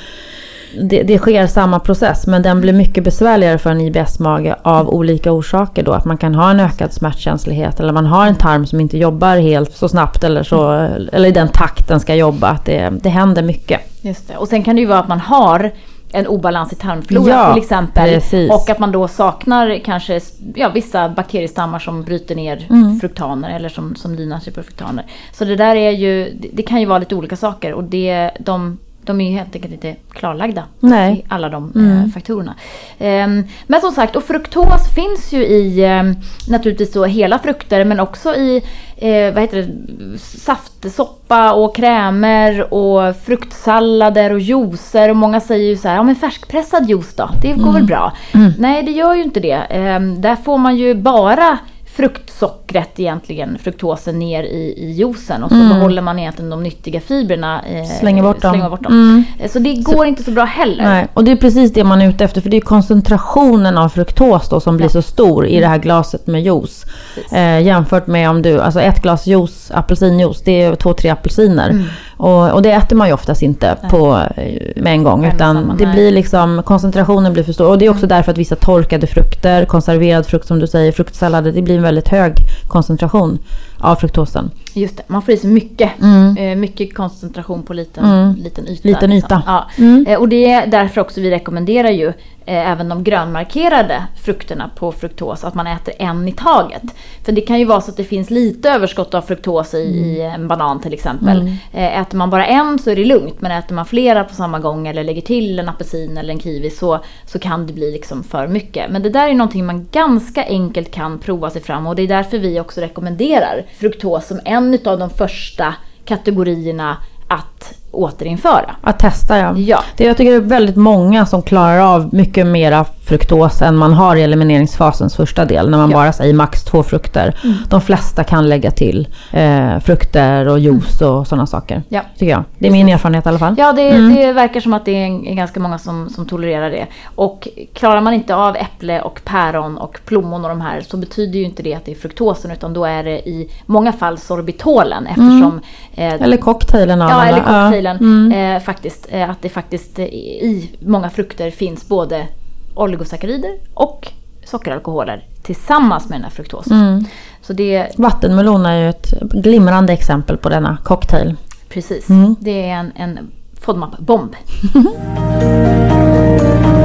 Det, 0.81 1.03
det 1.03 1.17
sker 1.17 1.47
samma 1.47 1.79
process 1.79 2.27
men 2.27 2.41
den 2.41 2.61
blir 2.61 2.73
mycket 2.73 3.03
besvärligare 3.03 3.57
för 3.57 3.69
en 3.69 3.81
IBS-mage 3.81 4.55
av 4.61 4.89
olika 4.89 5.31
orsaker 5.31 5.83
då. 5.83 5.91
Att 5.93 6.05
man 6.05 6.17
kan 6.17 6.35
ha 6.35 6.51
en 6.51 6.59
ökad 6.59 6.93
smärtkänslighet 6.93 7.79
eller 7.79 7.93
man 7.93 8.05
har 8.05 8.27
en 8.27 8.35
tarm 8.35 8.65
som 8.65 8.79
inte 8.79 8.97
jobbar 8.97 9.37
helt 9.37 9.71
så 9.73 9.89
snabbt 9.89 10.23
eller, 10.23 10.43
så, 10.43 10.71
eller 11.13 11.25
i 11.29 11.31
den 11.31 11.47
takt 11.47 11.87
den 11.87 11.99
ska 11.99 12.15
jobba. 12.15 12.47
Att 12.47 12.65
det, 12.65 12.89
det 13.03 13.09
händer 13.09 13.43
mycket. 13.43 13.81
Just 14.01 14.27
det. 14.27 14.37
Och 14.37 14.47
sen 14.47 14.63
kan 14.63 14.75
det 14.75 14.81
ju 14.81 14.87
vara 14.87 14.99
att 14.99 15.07
man 15.07 15.19
har 15.19 15.71
en 16.11 16.27
obalans 16.27 16.73
i 16.73 16.75
tarmfloran 16.75 17.27
Ja, 17.27 17.53
till 17.53 17.63
exempel. 17.63 18.09
precis. 18.09 18.51
Och 18.51 18.69
att 18.69 18.79
man 18.79 18.91
då 18.91 19.07
saknar 19.07 19.79
kanske 19.85 20.21
ja, 20.55 20.69
vissa 20.73 21.09
bakteriestammar 21.09 21.79
som 21.79 22.03
bryter 22.03 22.35
ner 22.35 22.65
Mm. 22.69 22.99
fruktaner 22.99 23.55
eller 23.55 23.69
som, 23.69 23.95
som 23.95 24.15
livnär 24.15 24.39
sig 24.39 24.53
på 24.53 24.63
fruktaner. 24.63 25.05
Så 25.33 25.45
det 25.45 25.55
där 25.55 25.75
är 25.75 25.91
ju, 25.91 26.33
det, 26.39 26.47
det 26.53 26.63
kan 26.63 26.79
ju 26.79 26.85
vara 26.85 26.99
lite 26.99 27.15
olika 27.15 27.35
saker 27.35 27.73
och 27.73 27.83
det, 27.83 28.31
de, 28.39 28.77
de 29.07 29.21
är 29.21 29.29
ju 29.29 29.37
helt 29.37 29.55
enkelt 29.55 29.73
inte 29.73 29.95
klarlagda. 30.13 30.63
Nej. 30.79 31.13
I 31.13 31.25
alla 31.27 31.49
de 31.49 31.71
eh, 31.75 32.13
faktorerna. 32.13 32.55
Ehm, 32.99 33.43
men 33.67 33.81
som 33.81 33.91
sagt, 33.91 34.15
och 34.15 34.23
fruktos 34.23 34.93
finns 34.95 35.33
ju 35.33 35.45
i 35.45 35.83
eh, 35.83 36.03
naturligtvis 36.49 36.93
så 36.93 37.05
hela 37.05 37.39
frukter 37.39 37.85
men 37.85 37.99
också 37.99 38.35
i 38.35 38.63
eh, 38.97 39.33
vad 39.33 39.41
heter 39.41 39.57
det, 39.57 40.17
saftsoppa 40.17 41.53
och 41.53 41.75
krämer 41.75 42.73
och 42.73 43.15
fruktsallader 43.25 44.31
och 44.33 44.39
juicer. 44.39 45.09
Och 45.09 45.15
många 45.15 45.39
säger 45.39 45.69
ju 45.69 45.77
så 45.77 45.87
här, 45.87 45.95
ja 45.95 46.03
men 46.03 46.15
färskpressad 46.15 46.89
juice 46.89 47.15
då, 47.15 47.29
det 47.41 47.53
går 47.53 47.73
väl 47.73 47.83
bra? 47.83 48.13
Nej, 48.57 48.83
det 48.83 48.91
gör 48.91 49.15
ju 49.15 49.23
inte 49.23 49.39
det. 49.39 49.61
Ehm, 49.69 50.21
där 50.21 50.35
får 50.35 50.57
man 50.57 50.77
ju 50.77 50.95
bara 50.95 51.57
fruktsockret 51.97 52.99
egentligen, 52.99 53.57
fruktosen 53.63 54.19
ner 54.19 54.43
i, 54.43 54.73
i 54.77 54.91
juicen 54.91 55.43
och 55.43 55.49
så 55.49 55.55
behåller 55.55 56.01
man 56.01 56.19
egentligen 56.19 56.49
de 56.49 56.63
nyttiga 56.63 57.01
fibrerna. 57.01 57.61
eh, 57.69 57.85
Slänger 57.99 58.23
bort 58.23 58.41
dem. 58.41 58.51
Slänger 58.53 58.69
bort 58.69 58.83
dem. 58.83 58.91
Mm. 58.93 59.23
Eh, 59.39 59.49
Så 59.51 59.59
det 59.59 59.73
går 59.73 60.05
inte 60.05 60.23
så 60.23 60.31
bra 60.31 60.43
heller. 60.43 60.83
Nej, 60.83 61.07
och 61.13 61.23
det 61.23 61.31
är 61.31 61.35
precis 61.35 61.73
det 61.73 61.83
man 61.83 62.01
är 62.01 62.09
ute 62.09 62.23
efter. 62.23 62.41
För 62.41 62.49
det 62.49 62.57
är 62.57 62.61
koncentrationen 62.61 63.77
av 63.77 63.89
fruktos 63.89 64.49
då 64.49 64.59
som 64.59 64.77
blir 64.77 64.87
så 64.87 65.01
stor 65.01 65.45
i 65.47 65.59
det 65.59 65.67
här 65.67 65.77
glaset 65.77 66.27
med 66.27 66.43
juice. 66.43 66.85
Eh, 67.31 67.61
jämfört 67.61 68.07
med 68.07 68.29
om 68.29 68.41
du, 68.41 68.61
alltså 68.61 68.81
ett 68.81 69.01
glas 69.01 69.27
juice, 69.27 69.71
apelsinjuice, 69.71 70.41
det 70.45 70.61
är 70.61 70.75
två, 70.75 70.93
tre 70.93 71.09
apelsiner. 71.09 71.83
Och, 72.17 72.53
och 72.53 72.61
det 72.61 72.71
äter 72.71 72.95
man 72.95 73.07
ju 73.07 73.13
oftast 73.13 73.41
inte 73.41 73.77
på, 73.89 74.21
eh, 74.35 74.81
med 74.81 74.93
en 74.93 75.03
gång. 75.03 75.25
Utan 75.25 75.77
det 75.77 75.85
blir 75.85 76.11
liksom, 76.11 76.63
koncentrationen 76.65 77.33
blir 77.33 77.43
för 77.43 77.53
stor. 77.53 77.69
Och 77.69 77.77
det 77.77 77.85
är 77.85 77.89
också 77.89 78.07
därför 78.07 78.31
att 78.31 78.37
vissa 78.37 78.55
torkade 78.55 79.07
frukter, 79.07 79.65
konserverad 79.65 80.25
frukt 80.25 80.47
som 80.47 80.59
du 80.59 80.67
säger, 80.67 80.91
fruktsallader, 80.91 81.51
det 81.51 81.61
blir 81.61 81.77
en 81.77 81.83
väldigt 81.83 82.07
hög 82.07 82.33
koncentration 82.67 83.39
av 83.79 83.95
fruktosen. 83.95 84.51
Just 84.73 84.97
det, 84.97 85.03
man 85.07 85.21
får 85.21 85.33
i 85.33 85.37
sig 85.37 85.49
mycket. 85.49 85.91
Mm. 86.01 86.37
Eh, 86.37 86.55
mycket 86.55 86.95
koncentration 86.95 87.63
på 87.63 87.73
liten, 87.73 88.05
Mm. 88.05 88.35
liten 88.35 88.67
yta. 88.67 88.87
Liten 88.87 89.09
liksom. 89.09 89.37
yta. 89.37 89.43
Ja. 89.45 89.67
Mm. 89.77 90.05
Eh, 90.07 90.19
och 90.19 90.29
det 90.29 90.51
är 90.51 90.67
därför 90.67 91.01
också 91.01 91.21
vi 91.21 91.31
rekommenderar 91.31 91.89
ju 91.89 92.07
eh, 92.45 92.71
även 92.71 92.89
de 92.89 93.03
grönmarkerade 93.03 94.03
frukterna 94.23 94.69
på 94.75 94.91
fruktos, 94.91 95.43
att 95.43 95.55
man 95.55 95.67
äter 95.67 95.93
en 95.99 96.27
i 96.27 96.31
taget. 96.31 96.83
För 97.25 97.31
det 97.31 97.41
kan 97.41 97.59
ju 97.59 97.65
vara 97.65 97.81
så 97.81 97.91
att 97.91 97.97
det 97.97 98.03
finns 98.03 98.29
lite 98.29 98.69
överskott 98.69 99.13
av 99.13 99.21
fruktos 99.21 99.73
i, 99.73 99.77
i 99.77 100.21
en 100.21 100.47
banan 100.47 100.81
till 100.81 100.93
exempel. 100.93 101.39
Mm. 101.39 101.55
Äter 102.01 102.17
man 102.17 102.29
bara 102.29 102.45
en 102.45 102.79
så 102.79 102.89
är 102.89 102.95
det 102.95 103.05
lugnt, 103.05 103.41
men 103.41 103.51
äter 103.51 103.75
man 103.75 103.85
flera 103.85 104.23
på 104.23 104.33
samma 104.35 104.59
gång 104.59 104.87
eller 104.87 105.03
lägger 105.03 105.21
till 105.21 105.59
en 105.59 105.69
apelsin 105.69 106.17
eller 106.17 106.33
en 106.33 106.39
kiwi 106.39 106.69
så, 106.69 106.99
så 107.25 107.39
kan 107.39 107.67
det 107.67 107.73
bli 107.73 107.91
liksom 107.91 108.23
för 108.23 108.47
mycket. 108.47 108.91
Men 108.91 109.03
det 109.03 109.09
där 109.09 109.29
är 109.29 109.33
någonting 109.33 109.65
man 109.65 109.87
ganska 109.91 110.45
enkelt 110.45 110.91
kan 110.91 111.19
prova 111.19 111.49
sig 111.49 111.61
fram 111.61 111.87
och 111.87 111.95
det 111.95 112.01
är 112.01 112.07
därför 112.07 112.37
vi 112.39 112.59
också 112.59 112.81
rekommenderar 112.81 113.65
fruktos 113.73 114.27
som 114.27 114.39
en 114.45 114.79
av 114.85 114.99
de 114.99 115.09
första 115.09 115.75
kategorierna 116.05 116.97
att 117.27 117.56
återinföra. 117.91 118.75
Att 118.81 118.99
testa 118.99 119.37
ja. 119.37 119.57
Ja. 119.57 119.79
Det, 119.97 120.03
jag 120.05 120.17
tycker 120.17 120.31
det 120.31 120.37
är 120.37 120.41
väldigt 120.41 120.75
många 120.75 121.25
som 121.25 121.41
klarar 121.41 121.79
av 121.79 122.09
mycket 122.13 122.47
mera 122.47 122.85
fruktos 123.05 123.61
än 123.61 123.75
man 123.75 123.93
har 123.93 124.15
i 124.15 124.23
elimineringsfasens 124.23 125.15
första 125.15 125.45
del. 125.45 125.69
När 125.69 125.77
man 125.77 125.91
Ja. 125.91 125.97
bara 125.97 126.13
säger 126.13 126.33
max 126.33 126.63
två 126.63 126.83
frukter. 126.83 127.39
De 127.69 127.81
flesta 127.81 128.23
kan 128.23 128.49
lägga 128.49 128.71
till 128.71 129.07
eh, 129.31 129.79
frukter 129.79 130.47
och 130.47 130.59
juice 130.59 131.01
och 131.01 131.27
sådana 131.27 131.45
saker. 131.47 131.83
Ja. 131.89 132.01
Tycker 132.17 132.31
jag. 132.31 132.43
Det 132.59 132.67
är 132.67 132.71
min 132.71 132.89
erfarenhet 132.89 133.25
i 133.25 133.29
alla 133.29 133.39
fall. 133.39 133.55
Ja, 133.57 133.73
det, 133.73 133.91
det 134.15 134.33
verkar 134.33 134.59
som 134.59 134.73
att 134.73 134.85
det 134.85 134.91
är 135.03 135.35
ganska 135.35 135.59
många 135.59 135.77
som, 135.79 136.09
som 136.09 136.25
tolererar 136.25 136.69
det. 136.69 136.85
Och 137.15 137.47
klarar 137.73 138.01
man 138.01 138.13
inte 138.13 138.35
av 138.35 138.55
äpple 138.55 139.01
och 139.01 139.21
päron 139.25 139.77
och 139.77 139.99
plommon 140.05 140.43
och 140.43 140.49
de 140.49 140.61
här 140.61 140.81
så 140.81 140.97
betyder 140.97 141.39
ju 141.39 141.45
inte 141.45 141.63
det 141.63 141.73
att 141.73 141.85
det 141.85 141.91
är 141.91 141.95
fruktosen 141.95 142.51
utan 142.51 142.73
då 142.73 142.85
är 142.85 143.03
det 143.03 143.29
i 143.29 143.49
många 143.65 143.91
fall 143.93 144.17
sorbitolen 144.17 145.07
eftersom... 145.07 145.61
Eh, 145.95 146.13
Eller 146.13 146.37
cocktailen 146.37 147.01
av 147.01 147.09
Ja, 147.09 147.15
alla. 147.15 147.37
Cocktailen. 147.63 147.97
Mm. 147.97 148.31
Eh, 148.55 148.61
faktiskt, 148.63 149.07
eh, 149.11 149.29
att 149.29 149.41
det 149.41 149.49
faktiskt 149.49 149.99
eh, 149.99 150.05
i 150.05 150.71
många 150.79 151.09
frukter 151.09 151.51
finns 151.51 151.87
både 151.87 152.27
oligosaccharider 152.75 153.51
och 153.73 154.07
sockeralkoholer 154.45 155.23
tillsammans 155.43 156.09
med 156.09 156.17
den 156.17 156.23
här 156.23 156.31
fruktosen. 156.31 156.77
Mm. 156.81 157.03
Så 157.41 157.53
det, 157.53 157.87
Vattenmelon 157.97 158.65
är 158.65 158.81
ju 158.83 158.89
ett 158.89 159.11
glimrande 159.21 159.93
exempel 159.93 160.37
på 160.37 160.49
denna 160.49 160.77
cocktail. 160.83 161.35
precis, 161.69 162.09
Mm. 162.09 162.35
det 162.39 162.69
är 162.69 162.73
en, 162.75 162.91
en 162.95 163.31
FODMAP-bomb. 163.61 164.35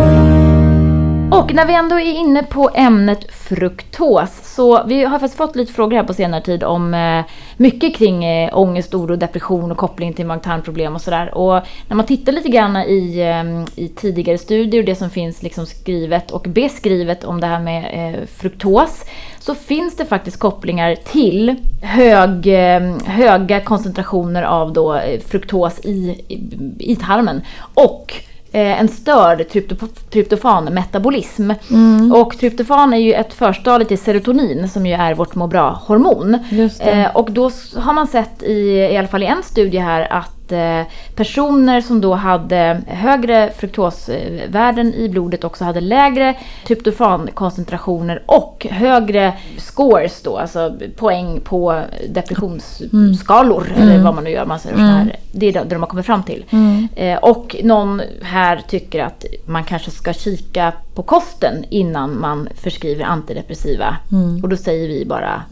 Mm. 1.32 1.44
Och 1.44 1.54
när 1.54 1.66
vi 1.66 1.74
ändå 1.74 2.00
är 2.00 2.12
inne 2.12 2.42
på 2.42 2.70
ämnet 2.74 3.32
fruktos 3.32 4.54
så 4.54 4.84
vi 4.84 5.04
har 5.04 5.18
faktiskt 5.18 5.36
fått 5.36 5.56
lite 5.56 5.72
frågor 5.72 5.96
här 5.96 6.04
på 6.04 6.14
senare 6.14 6.42
tid 6.42 6.64
om 6.64 6.94
eh, 6.94 7.24
mycket 7.56 7.96
kring 7.96 8.24
eh, 8.24 8.58
ångest, 8.58 8.94
oro, 8.94 9.16
depression 9.16 9.70
och 9.70 9.76
koppling 9.78 10.12
till 10.12 10.26
mag-tarmproblem 10.26 10.94
och 10.94 11.00
sådär. 11.00 11.34
Och 11.34 11.62
när 11.88 11.96
man 11.96 12.06
tittar 12.06 12.32
lite 12.32 12.48
grann 12.48 12.76
i, 12.76 13.20
eh, 13.20 13.82
i 13.84 13.88
tidigare 13.88 14.38
studier 14.38 14.82
det 14.82 14.94
som 14.94 15.10
finns 15.10 15.42
liksom 15.42 15.66
skrivet 15.66 16.30
och 16.30 16.46
beskrivet 16.48 17.24
om 17.24 17.40
det 17.40 17.46
här 17.46 17.60
med 17.60 17.84
eh, 17.92 18.26
fruktos 18.26 19.04
så 19.38 19.54
finns 19.54 19.96
det 19.96 20.04
faktiskt 20.04 20.38
kopplingar 20.38 20.94
till 20.94 21.56
hög, 21.82 22.46
eh, 22.46 22.96
höga 23.06 23.60
koncentrationer 23.60 24.42
av 24.42 24.72
då 24.72 24.94
eh, 24.94 25.20
fruktos 25.20 25.80
i, 25.84 26.24
i, 26.28 26.40
i 26.78 26.96
tarmen 26.96 27.42
och 27.74 28.14
en 28.52 28.88
störd 28.88 29.48
tryptofanmetabolism. 30.10 31.50
Och 32.14 32.38
tryptofan 32.38 32.92
är 32.94 32.98
ju 32.98 33.12
ett 33.12 33.34
förstadie 33.34 33.88
till 33.88 33.98
serotonin 33.98 34.68
som 34.68 34.86
ju 34.86 34.92
är 34.94 35.14
vårt 35.14 35.34
må 35.34 35.46
bra-hormon. 35.46 36.38
Eh, 36.80 37.16
och 37.16 37.30
då 37.32 37.50
har 37.76 37.92
man 37.92 38.06
sett 38.06 38.42
i, 38.42 38.52
i 38.92 38.96
alla 38.96 39.08
fall 39.08 39.22
i 39.22 39.26
en 39.26 39.42
studie 39.42 39.78
här 39.78 40.12
att 40.12 40.41
eh, 40.52 40.82
personer 41.14 41.80
som 41.80 42.00
då 42.00 42.14
hade 42.14 42.80
högre 42.86 43.50
fruktosvärden 43.56 44.94
i 44.94 45.08
blodet 45.08 45.44
också 45.44 45.64
hade 45.64 45.80
lägre 45.80 46.34
tryptofankoncentrationer 46.66 48.22
och 48.26 48.66
högre 48.70 49.32
scores 49.58 50.22
då, 50.22 50.38
alltså 50.38 50.74
poäng 50.96 51.40
på 51.44 51.82
depressionsskalor 52.08 53.72
eller 53.76 53.98
vad 54.04 54.14
man 54.14 54.24
nu 54.24 54.30
gör. 54.30 54.46
Man 54.46 54.58
säger 54.58 54.76
så 54.76 54.82
här. 54.82 55.16
Det 55.32 55.46
är 55.46 55.52
det 55.52 55.64
de 55.64 55.76
har 55.80 55.86
kommit 55.86 56.06
fram 56.06 56.22
till. 56.22 56.44
Eh, 56.96 57.18
och 57.18 57.56
någon 57.64 58.02
här 58.22 58.60
tycker 58.68 59.02
att 59.04 59.24
man 59.46 59.64
kanske 59.64 59.90
ska 59.90 60.12
kika 60.12 60.72
på 60.94 61.02
kosten 61.02 61.64
innan 61.70 62.20
man 62.20 62.48
förskriver 62.54 63.04
antidepressiva. 63.04 63.96
Och 64.42 64.48
då 64.48 64.56
säger 64.56 64.88
vi 64.88 65.04
bara 65.04 65.42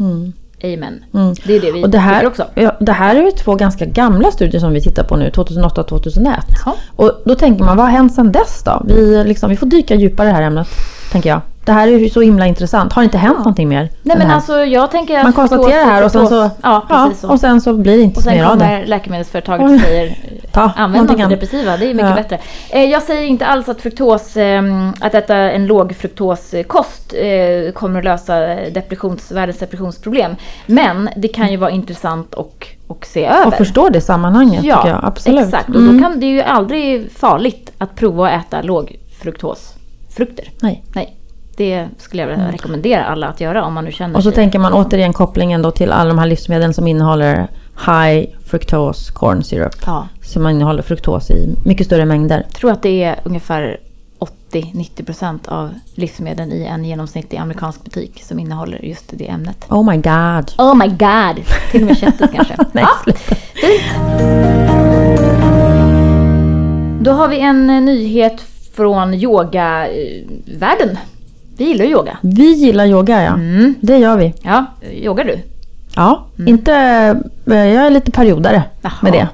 Amen. 0.65 1.05
Det 1.45 1.57
är 1.57 1.61
det 1.61 1.67
vi 1.67 1.69
Mm. 1.69 1.83
Och 1.83 1.91
det 1.91 1.99
här, 1.99 2.27
också. 2.27 2.47
ja, 2.55 2.77
det 2.81 2.93
här 2.93 3.17
är 3.17 3.23
ju 3.23 3.31
två 3.31 3.55
ganska 3.55 3.85
gamla 3.85 4.31
studier 4.31 4.61
som 4.61 4.73
vi 4.73 4.83
tittar 4.83 5.05
på 5.05 5.17
nu, 5.17 5.31
2008 5.31 5.81
och 5.81 5.89
2001. 5.89 6.37
Ja. 6.65 6.77
Och 6.97 7.13
då 7.25 7.35
tänker 7.35 7.65
man, 7.65 7.77
vad 7.77 7.87
har 7.87 7.93
hänt 7.93 8.15
sedan 8.15 8.33
dess 8.33 8.63
då? 8.65 8.83
Vi, 8.89 9.25
liksom, 9.25 9.51
vi 9.51 9.57
får 9.57 9.67
dyka 9.67 9.95
djupare 9.95 10.29
i 10.29 10.31
det 10.31 10.37
här 10.37 10.43
ämnet, 10.43 10.69
tänker 11.13 11.31
jag. 11.31 11.41
Det 11.65 11.73
här 11.73 11.89
är 11.89 11.99
ju 11.99 12.11
så 12.11 12.21
himla 12.21 12.47
intressant. 12.47 12.93
Har 12.93 13.03
det 13.03 13.05
inte 13.05 13.19
hänt 13.19 13.39
någonting 13.39 13.69
mer? 13.69 13.89
Nej 14.03 14.19
men 14.19 14.31
alltså 14.31 14.65
jag 14.65 14.91
tänker 14.91 15.17
att 15.19 15.23
man 15.25 15.33
konstaterar 15.33 15.69
det 15.85 15.91
här 15.91 16.05
och 16.05 16.11
sen 16.13 16.29
så, 16.29 16.51
Ja, 16.63 16.85
precis 16.89 17.21
så. 17.21 17.29
och 17.29 17.41
sen 17.41 17.61
så 17.61 17.73
blir 17.75 17.97
det 17.97 18.03
inte 18.03 18.17
Och 18.19 18.23
sen 18.23 18.35
mer 18.37 18.45
av 18.45 18.59
det. 18.59 18.65
kommer 18.65 18.87
läkemedelsföretaget 18.87 19.71
och 19.75 19.81
säger 19.81 20.17
Ta 20.53 20.73
använd 20.77 21.11
antidepressiva, 21.11 21.77
det 21.77 21.85
är 21.91 21.95
mycket 21.95 22.09
Ja. 22.11 22.15
bättre. 22.15 22.39
Eh, 22.71 22.85
jag 22.85 23.03
säger 23.03 23.27
inte 23.29 23.47
alls 23.47 23.69
att 23.69 23.81
fruktos, 23.81 24.37
eh, 24.37 24.63
att 25.01 25.15
äta 25.15 25.37
en 25.37 25.67
låg 25.67 25.97
fruktoskost 25.97 27.15
eh, 27.15 27.73
kommer 27.73 27.99
att 27.99 28.05
lösa 28.05 28.39
depressions, 28.71 29.31
världens 29.33 29.59
depressionsproblem. 29.59 30.37
Men 30.67 31.09
det 31.17 31.29
kan 31.29 31.51
ju 31.51 31.57
vara 31.57 31.71
intressant 31.71 32.35
att 32.35 32.65
och 32.87 33.07
se 33.07 33.25
över. 33.27 33.47
Och 33.47 33.55
förstå 33.55 33.89
det 33.89 34.01
sammanhanget 34.01 34.61
tycker 34.63 34.89
jag. 34.89 35.01
Absolut. 35.03 35.45
exakt. 35.45 35.69
Och 35.69 35.75
Mm. 35.77 35.97
då 35.97 36.03
kan 36.03 36.21
det 36.21 36.27
är 36.27 36.31
ju 36.31 36.43
aldrig 36.43 37.13
farligt 37.13 37.71
att 37.79 37.95
prova 37.97 38.31
att 38.31 38.47
äta 38.47 38.63
låg 38.63 38.97
fruktosfrukter. 39.23 40.51
Nej. 40.61 40.83
Nej. 40.95 41.17
Det 41.61 41.89
skulle 41.99 42.23
jag 42.23 42.29
vilja 42.29 42.53
rekommendera 42.53 43.05
alla 43.05 43.29
att 43.29 43.41
göra 43.41 43.65
om 43.65 43.75
man 43.75 43.85
nu 43.85 43.93
känner 43.93 44.09
Mm. 44.09 44.17
Och 44.17 44.23
så 44.23 44.31
sig... 44.31 44.37
tänker 44.37 44.59
man 44.59 44.73
återigen 44.73 45.13
kopplingen 45.13 45.63
då 45.63 45.71
till 45.71 45.93
alla 45.93 46.09
de 46.09 46.19
här 46.19 46.27
livsmedlen 46.27 46.75
som 46.75 46.87
innehåller 46.87 47.49
high 47.87 48.29
fructose 48.45 49.13
corn 49.13 49.45
syrup. 49.45 49.75
Ja. 49.87 50.09
Som 50.23 50.49
innehåller 50.49 50.83
fruktos 50.83 51.31
i 51.31 51.55
mycket 51.65 51.87
större 51.87 52.05
mängder. 52.05 52.47
Jag 52.49 52.55
tror 52.55 52.71
att 52.73 52.83
det 52.83 53.05
är 53.05 53.21
ungefär 53.25 53.81
80-90% 54.53 55.49
av 55.49 55.71
livsmedlen 55.95 56.53
i 56.53 56.65
en 56.65 56.85
genomsnittlig 56.85 57.39
amerikansk 57.39 57.85
butik 57.85 58.23
som 58.25 58.39
innehåller 58.39 58.85
just 58.85 59.05
det 59.11 59.29
ämnet. 59.29 59.67
Oh 59.69 59.91
my 59.91 59.97
god. 59.97 60.53
Oh 60.59 60.75
my 60.75 60.89
god! 60.89 61.45
Till 61.71 61.83
och 61.83 61.87
med 61.87 61.99
köttet 61.99 62.31
kanske. 62.35 62.57
Nej, 62.73 62.85
Ja. 62.85 63.13
Då 67.01 67.11
har 67.11 67.29
vi 67.29 67.41
en 67.41 67.67
nyhet 67.67 68.41
från 68.75 69.15
yogavärlden. 69.15 70.99
Vi 71.61 71.67
gillar 71.67 71.85
yoga. 71.85 72.17
Vi 72.23 72.53
gillar 72.53 72.87
yoga 72.87 73.23
ja. 73.23 73.33
Mm. 73.35 73.75
Det 73.81 73.99
gör 73.99 74.17
vi. 74.17 74.35
Ja, 74.43 74.65
yogar 74.93 75.25
du? 75.25 75.39
Ja, 75.97 76.27
inte... 76.47 76.73
eh, 77.47 77.55
Jag 77.55 77.87
är 77.87 77.91
lite 77.91 78.11
periodare 78.11 78.63
Jaha. 78.83 78.93
med 79.03 79.13
det. 79.13 79.29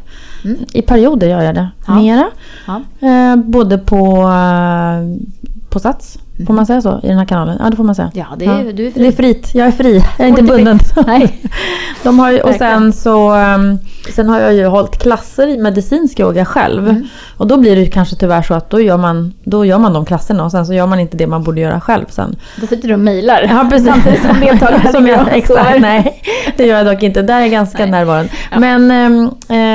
Mm. 0.45 0.57
I 0.73 0.83
perioder 0.83 1.29
gör 1.29 1.43
jag 1.43 1.55
det. 1.55 1.69
Ja. 1.87 1.95
Mera. 1.95 2.27
Ja. 2.67 2.81
Eh, 3.09 3.37
både 3.37 3.79
på, 3.79 4.07
eh, 4.23 5.29
på 5.71 5.79
Sats. 5.81 6.19
Får 6.47 6.55
man 6.55 6.67
säga 6.67 6.81
så 6.81 7.01
i 7.03 7.09
den 7.09 7.19
här 7.19 7.25
kanalen? 7.25 7.57
Ja, 7.61 7.71
det 7.71 7.77
får 7.77 7.85
man 7.85 7.95
säga. 7.95 8.11
Ja, 8.15 8.27
det 8.39 8.45
är, 8.45 8.73
du 8.73 8.87
är 8.87 8.91
fri. 8.91 9.03
Det 9.03 9.07
är 9.09 9.13
fritt. 9.13 9.55
Jag 9.55 9.67
är 9.67 9.71
fri. 9.73 10.05
Jag 10.19 10.25
är 10.25 10.29
inte 10.29 10.43
bunden. 10.43 10.79
Nej. 11.07 11.43
De 12.03 12.19
har 12.19 12.31
ju, 12.31 12.41
och 12.41 12.55
sen 12.55 12.93
så 12.93 13.35
um, 13.35 13.79
sen 14.15 14.29
har 14.29 14.41
jag 14.41 14.55
ju 14.55 14.67
hållit 14.67 14.99
klasser 15.03 15.47
i 15.47 15.59
medicinsk 15.59 16.21
yoga 16.21 16.45
själv. 16.45 16.89
Mm. 16.89 17.07
Och 17.37 17.47
då 17.47 17.57
blir 17.57 17.77
det 17.77 17.87
kanske 17.87 18.17
tyvärr 18.17 18.43
så 18.43 18.55
att 18.55 18.71
då 18.71 18.81
gör, 18.81 18.97
man, 18.97 19.33
då 19.45 19.65
gör 19.65 19.79
man 19.79 19.93
de 19.93 20.05
klasserna 20.05 20.45
och 20.45 20.51
sen 20.51 20.67
så 20.67 20.75
gör 20.75 20.87
man 20.87 21.01
inte 21.01 21.17
det 21.17 21.27
man 21.27 21.45
borde 21.45 21.61
göra 21.61 21.81
själv 21.81 22.05
sen. 22.09 22.37
Då 22.61 22.67
sitter 22.67 22.89
du 22.89 22.95
och 22.95 23.01
mejlar. 23.01 23.47
Ja 23.51 23.67
precis. 23.71 23.89
Samtidigt 23.89 24.23
som 24.23 24.41
deltagare 24.41 24.89
som 24.93 25.07
jag, 25.07 25.29
exakt, 25.33 25.81
nej. 25.81 26.23
Det 26.57 26.67
gör 26.67 26.77
jag 26.77 26.87
dock 26.87 27.03
inte. 27.03 27.23
Där 27.23 27.37
är 27.37 27.41
jag 27.41 27.51
ganska 27.51 27.79
Nej. 27.79 27.91
närvarande. 27.91 28.31
Ja. 28.51 28.59
Men 28.59 28.91
ehm, 28.91 29.25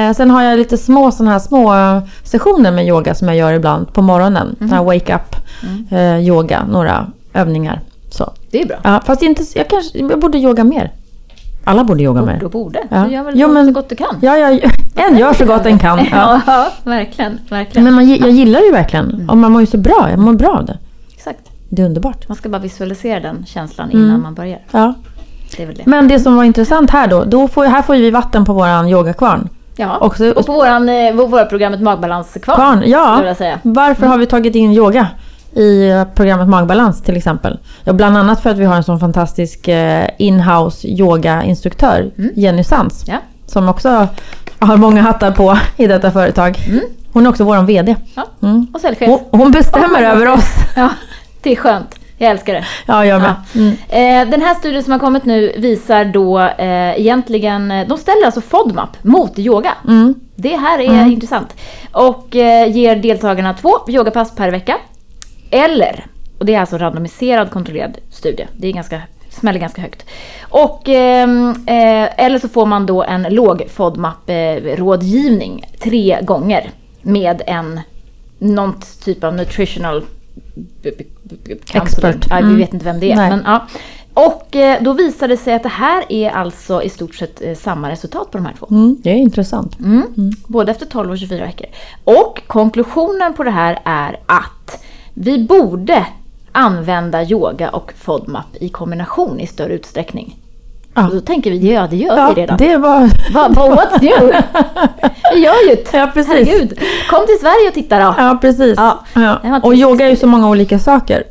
eh, 0.09 0.15
sen 0.15 0.31
har 0.31 0.43
jag 0.43 0.57
lite 0.59 0.77
små 0.77 1.11
sådana 1.11 1.31
här 1.31 1.39
små 1.39 1.73
sessioner 2.23 2.71
med 2.71 2.87
yoga 2.87 3.15
som 3.15 3.27
jag 3.27 3.37
gör 3.37 3.53
ibland 3.53 3.93
på 3.93 4.01
morgonen. 4.01 4.55
Mhm. 4.59 4.69
Sån 4.69 4.77
här 4.77 4.83
wake 4.85 5.15
up 5.15 5.35
Mm. 5.63 5.85
eh, 5.91 6.27
yoga, 6.27 6.50
några 6.59 7.07
övningar. 7.33 7.81
Så. 8.11 8.31
Det 8.51 8.61
är 8.61 8.65
bra. 8.67 8.77
Ja, 8.83 9.01
fast 9.05 9.21
inte, 9.23 9.43
jag, 9.55 9.67
kanske, 9.69 9.97
jag 9.99 10.19
borde 10.19 10.37
yoga 10.37 10.63
mer. 10.63 10.91
Alla 11.63 11.83
borde 11.83 12.03
yoga 12.03 12.21
mer. 12.21 12.33
Borde 12.33 12.45
och 12.45 12.51
borde. 12.51 12.79
Ja. 12.89 12.97
Du 13.03 13.13
gör 13.13 13.23
väl 13.23 13.39
Jo, 13.39 13.47
så- 13.47 13.53
men- 13.53 13.65
så 13.65 13.71
gott 13.71 13.89
du 13.89 13.95
kan. 13.95 14.15
Ja, 14.21 14.37
jag, 14.37 14.59
en 14.95 15.17
gör 15.17 15.33
så 15.33 15.45
gott 15.45 15.65
en 15.65 15.79
kan. 15.79 15.99
Ja. 16.11 16.41
Ja, 16.47 16.67
verkligen. 16.83 17.39
verkligen. 17.49 17.83
Men 17.83 17.93
man, 17.93 18.09
jag 18.09 18.29
gillar 18.29 18.59
det 18.59 18.65
ju 18.65 18.71
verkligen. 18.71 19.11
Mm. 19.11 19.29
Och 19.29 19.37
man 19.37 19.51
mår 19.51 19.61
ju 19.61 19.67
så 19.67 19.77
bra. 19.77 20.07
Jag 20.09 20.19
mår 20.19 20.33
bra 20.33 20.49
av 20.57 20.65
det. 20.65 20.77
Exakt. 21.13 21.39
Det 21.69 21.81
är 21.81 21.85
underbart. 21.85 22.27
Man 22.27 22.37
ska 22.37 22.49
bara 22.49 22.61
visualisera 22.61 23.19
den 23.19 23.45
känslan 23.47 23.91
innan 23.91 24.09
Mm. 24.09 24.21
man 24.21 24.33
börjar. 24.33 24.59
Ja. 24.71 24.93
Det 25.57 25.65
det. 25.65 25.85
Men 25.85 26.07
det 26.07 26.19
som 26.19 26.35
var 26.35 26.43
intressant 26.43 26.89
här 26.89 27.07
då. 27.07 27.23
då 27.23 27.47
får, 27.47 27.65
här 27.65 27.81
får 27.81 27.93
vi 27.93 28.11
vatten 28.11 28.45
på 28.45 28.53
våran 28.53 28.87
yogakvarn. 28.87 29.49
Ja, 29.75 29.97
Också- 29.97 30.31
och 30.31 30.45
på 30.45 30.53
våran, 30.53 30.89
eh, 30.89 31.15
på 31.15 31.25
våra 31.25 31.45
programmet 31.45 31.81
Magbalanskvarn. 31.81 32.55
Kvarn, 32.55 32.83
ja. 32.85 33.33
Varför 33.63 34.05
har 34.07 34.17
vi 34.17 34.25
tagit 34.25 34.55
in 34.55 34.71
yoga 34.71 35.07
i 35.55 35.89
eh, 35.89 36.03
programmet 36.15 36.47
Magbalans 36.47 37.01
till 37.01 37.17
exempel? 37.17 37.59
Ja, 37.83 37.93
bland 37.93 38.17
annat 38.17 38.43
för 38.43 38.49
att 38.49 38.57
vi 38.57 38.65
har 38.65 38.75
en 38.75 38.83
sån 38.83 38.99
fantastisk 38.99 39.67
eh, 39.67 40.07
inhouse 40.17 40.87
yogainstruktör, 40.87 42.11
Jenny 42.35 42.63
Sands, 42.63 43.03
Ja. 43.07 43.17
som 43.45 43.69
också 43.69 44.07
har 44.59 44.77
många 44.77 45.01
hattar 45.01 45.31
på 45.31 45.57
i 45.77 45.87
detta 45.87 46.11
företag. 46.11 46.57
Hon 47.13 47.25
är 47.25 47.29
också 47.29 47.43
vår 47.43 47.63
VD. 47.63 47.95
Ja. 48.15 48.25
Mm. 48.43 48.67
Och 48.73 48.81
säljchef. 48.81 49.07
Hon, 49.09 49.19
hon 49.41 49.51
bestämmer 49.51 50.01
Och- 50.09 50.15
över 50.15 50.27
oss. 50.27 50.45
Ja, 50.75 50.89
det 51.41 51.51
är 51.51 51.55
skönt. 51.55 51.95
Jag 52.17 52.31
älskar 52.31 52.53
det. 52.53 52.65
Ja, 52.85 53.05
jag 53.05 53.21
med. 53.21 53.33
Ja. 53.53 53.59
Mm. 53.59 54.25
Eh, 54.25 54.31
den 54.31 54.41
här 54.41 54.55
studien 54.55 54.83
som 54.83 54.91
har 54.91 54.99
kommit 54.99 55.25
nu 55.25 55.53
visar 55.57 56.05
då 56.05 56.39
eh, 56.39 56.99
egentligen, 56.99 57.67
de 57.89 57.97
ställer 57.97 58.25
alltså 58.25 58.41
FODMAP 58.41 59.03
mot 59.03 59.39
yoga. 59.39 59.73
Mm. 59.87 60.15
Det 60.35 60.57
här 60.57 60.79
är 60.79 61.05
intressant. 61.05 61.55
Och 61.91 62.35
eh, 62.35 62.71
ger 62.71 62.95
deltagarna 62.95 63.53
två 63.53 63.71
yogapass 63.87 64.35
per 64.35 64.51
vecka. 64.51 64.75
Eller, 65.51 66.05
och 66.37 66.45
det 66.45 66.53
är 66.55 66.59
alltså 66.59 66.77
randomiserad 66.77 67.51
kontrollerad 67.51 67.97
studie. 68.09 68.47
Det 68.57 68.67
är 68.67 68.71
ganska, 68.71 69.01
smäller 69.29 69.59
ganska 69.59 69.81
högt. 69.81 70.05
Och, 70.49 70.89
ehm, 70.89 71.49
eh, 71.49 72.25
eller 72.25 72.39
så 72.39 72.47
får 72.49 72.65
man 72.65 72.85
då 72.85 73.03
en 73.03 73.21
låg 73.23 73.63
FODMAP-rådgivning 73.69 75.65
tre 75.79 76.19
gånger 76.21 76.71
med 77.01 77.41
en 77.47 77.79
någon 78.39 78.73
typ 79.03 79.23
av 79.23 79.33
nutritional. 79.35 80.03
Expert. 81.73 82.25
Ja, 82.29 82.35
vi 82.35 82.41
Mm. 82.43 82.57
vet 82.57 82.73
inte 82.73 82.85
vem 82.85 82.99
det 82.99 83.11
är. 83.11 83.15
Men, 83.15 83.41
ja. 83.45 83.67
Och 84.13 84.55
eh, 84.55 84.83
då 84.83 84.93
visade 84.93 85.33
det 85.33 85.37
sig 85.37 85.53
att 85.53 85.63
det 85.63 85.69
här 85.69 86.03
är 86.09 86.29
alltså 86.29 86.83
i 86.83 86.89
stort 86.89 87.15
sett 87.15 87.41
eh, 87.41 87.55
samma 87.55 87.89
resultat 87.91 88.31
på 88.31 88.37
de 88.37 88.45
här 88.45 88.53
två. 88.59 88.67
Mm. 88.71 88.97
Det 89.03 89.09
är 89.09 89.15
intressant. 89.15 89.79
Mm. 89.79 90.03
Både 90.47 90.71
efter 90.71 90.85
12 90.85 91.11
och 91.11 91.17
24 91.17 91.45
veckor. 91.45 91.67
Och 92.03 92.41
konklusionen 92.47 93.33
på 93.33 93.43
det 93.43 93.51
här 93.51 93.79
är 93.85 94.19
att 94.25 94.83
vi 95.13 95.39
borde 95.39 96.05
använda 96.51 97.23
yoga 97.23 97.69
och 97.69 97.93
FODMAP 97.97 98.45
i 98.59 98.69
kombination 98.69 99.39
i 99.39 99.47
större 99.47 99.73
utsträckning. 99.73 100.35
Ja. 100.95 101.07
Och 101.07 101.13
då 101.15 101.21
tänker 101.21 101.51
vi, 101.51 101.73
ja 101.73 101.87
det 101.89 101.95
gör 101.95 102.17
Ja, 102.17 102.31
vi 102.35 102.41
redan. 102.41 102.57
det 102.57 102.77
var... 102.77 103.09
Vad 103.33 103.55
vad- 103.55 103.71
what's 103.71 104.01
new? 104.01 104.33
Vi 105.33 105.39
gör 105.39 105.69
ju 105.69 105.75
det. 105.75 105.97
Ja, 105.97 106.11
precis. 106.13 106.33
Herregud. 106.33 106.79
Kom 107.09 107.25
till 107.25 107.37
Sverige 107.41 107.67
och 107.67 107.73
titta 107.73 107.97
då. 107.99 108.15
Ja, 108.17 108.37
precis. 108.41 108.77
Ja. 108.77 109.59
Och 109.63 109.75
yoga 109.75 110.05
är 110.05 110.09
ju 110.09 110.15
så 110.15 110.27
många 110.27 110.49
olika 110.49 110.79
saker. 110.79 111.23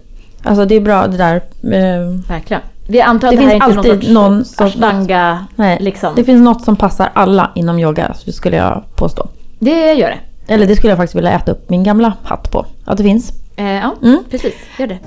Alltså 0.44 0.64
det 0.64 0.74
är 0.74 0.80
bra 0.80 1.06
det 1.06 1.16
där. 1.16 1.34
eh, 1.62 2.08
Verkligen. 2.28 2.62
Vi 2.88 3.00
antar 3.00 3.28
att 3.28 3.34
Det 3.34 3.40
det, 3.40 3.42
här 3.42 3.50
finns 3.50 3.62
är 3.62 3.78
inte 3.78 3.90
alltid 3.92 4.12
någon 4.12 4.44
sorts 4.44 4.58
någon 4.58 4.70
sorts- 4.70 4.76
ashtanga, 4.76 5.46
Nej, 5.56 5.78
liksom. 5.80 6.12
det 6.16 6.24
finns 6.24 6.42
något 6.42 6.64
som 6.64 6.76
passar 6.76 7.10
alla 7.14 7.50
inom 7.54 7.78
yoga, 7.78 8.14
skulle 8.14 8.56
jag 8.56 8.82
påstå. 8.96 9.28
Det 9.58 9.92
gör 9.94 10.08
det. 10.08 10.18
Eller 10.54 10.66
det 10.66 10.76
skulle 10.76 10.90
jag 10.90 10.98
faktiskt 10.98 11.16
vilja 11.16 11.32
äta 11.32 11.52
upp 11.52 11.70
min 11.70 11.82
gamla 11.84 12.12
hatt 12.24 12.50
på. 12.52 12.66
Att 12.84 12.96
det 12.96 13.02
finns. 13.04 13.32
Eh, 13.60 13.76
ja, 13.76 13.94
Mm. 14.02 14.24
precis. 14.30 14.54
Gör 14.78 14.86
det. 14.86 14.98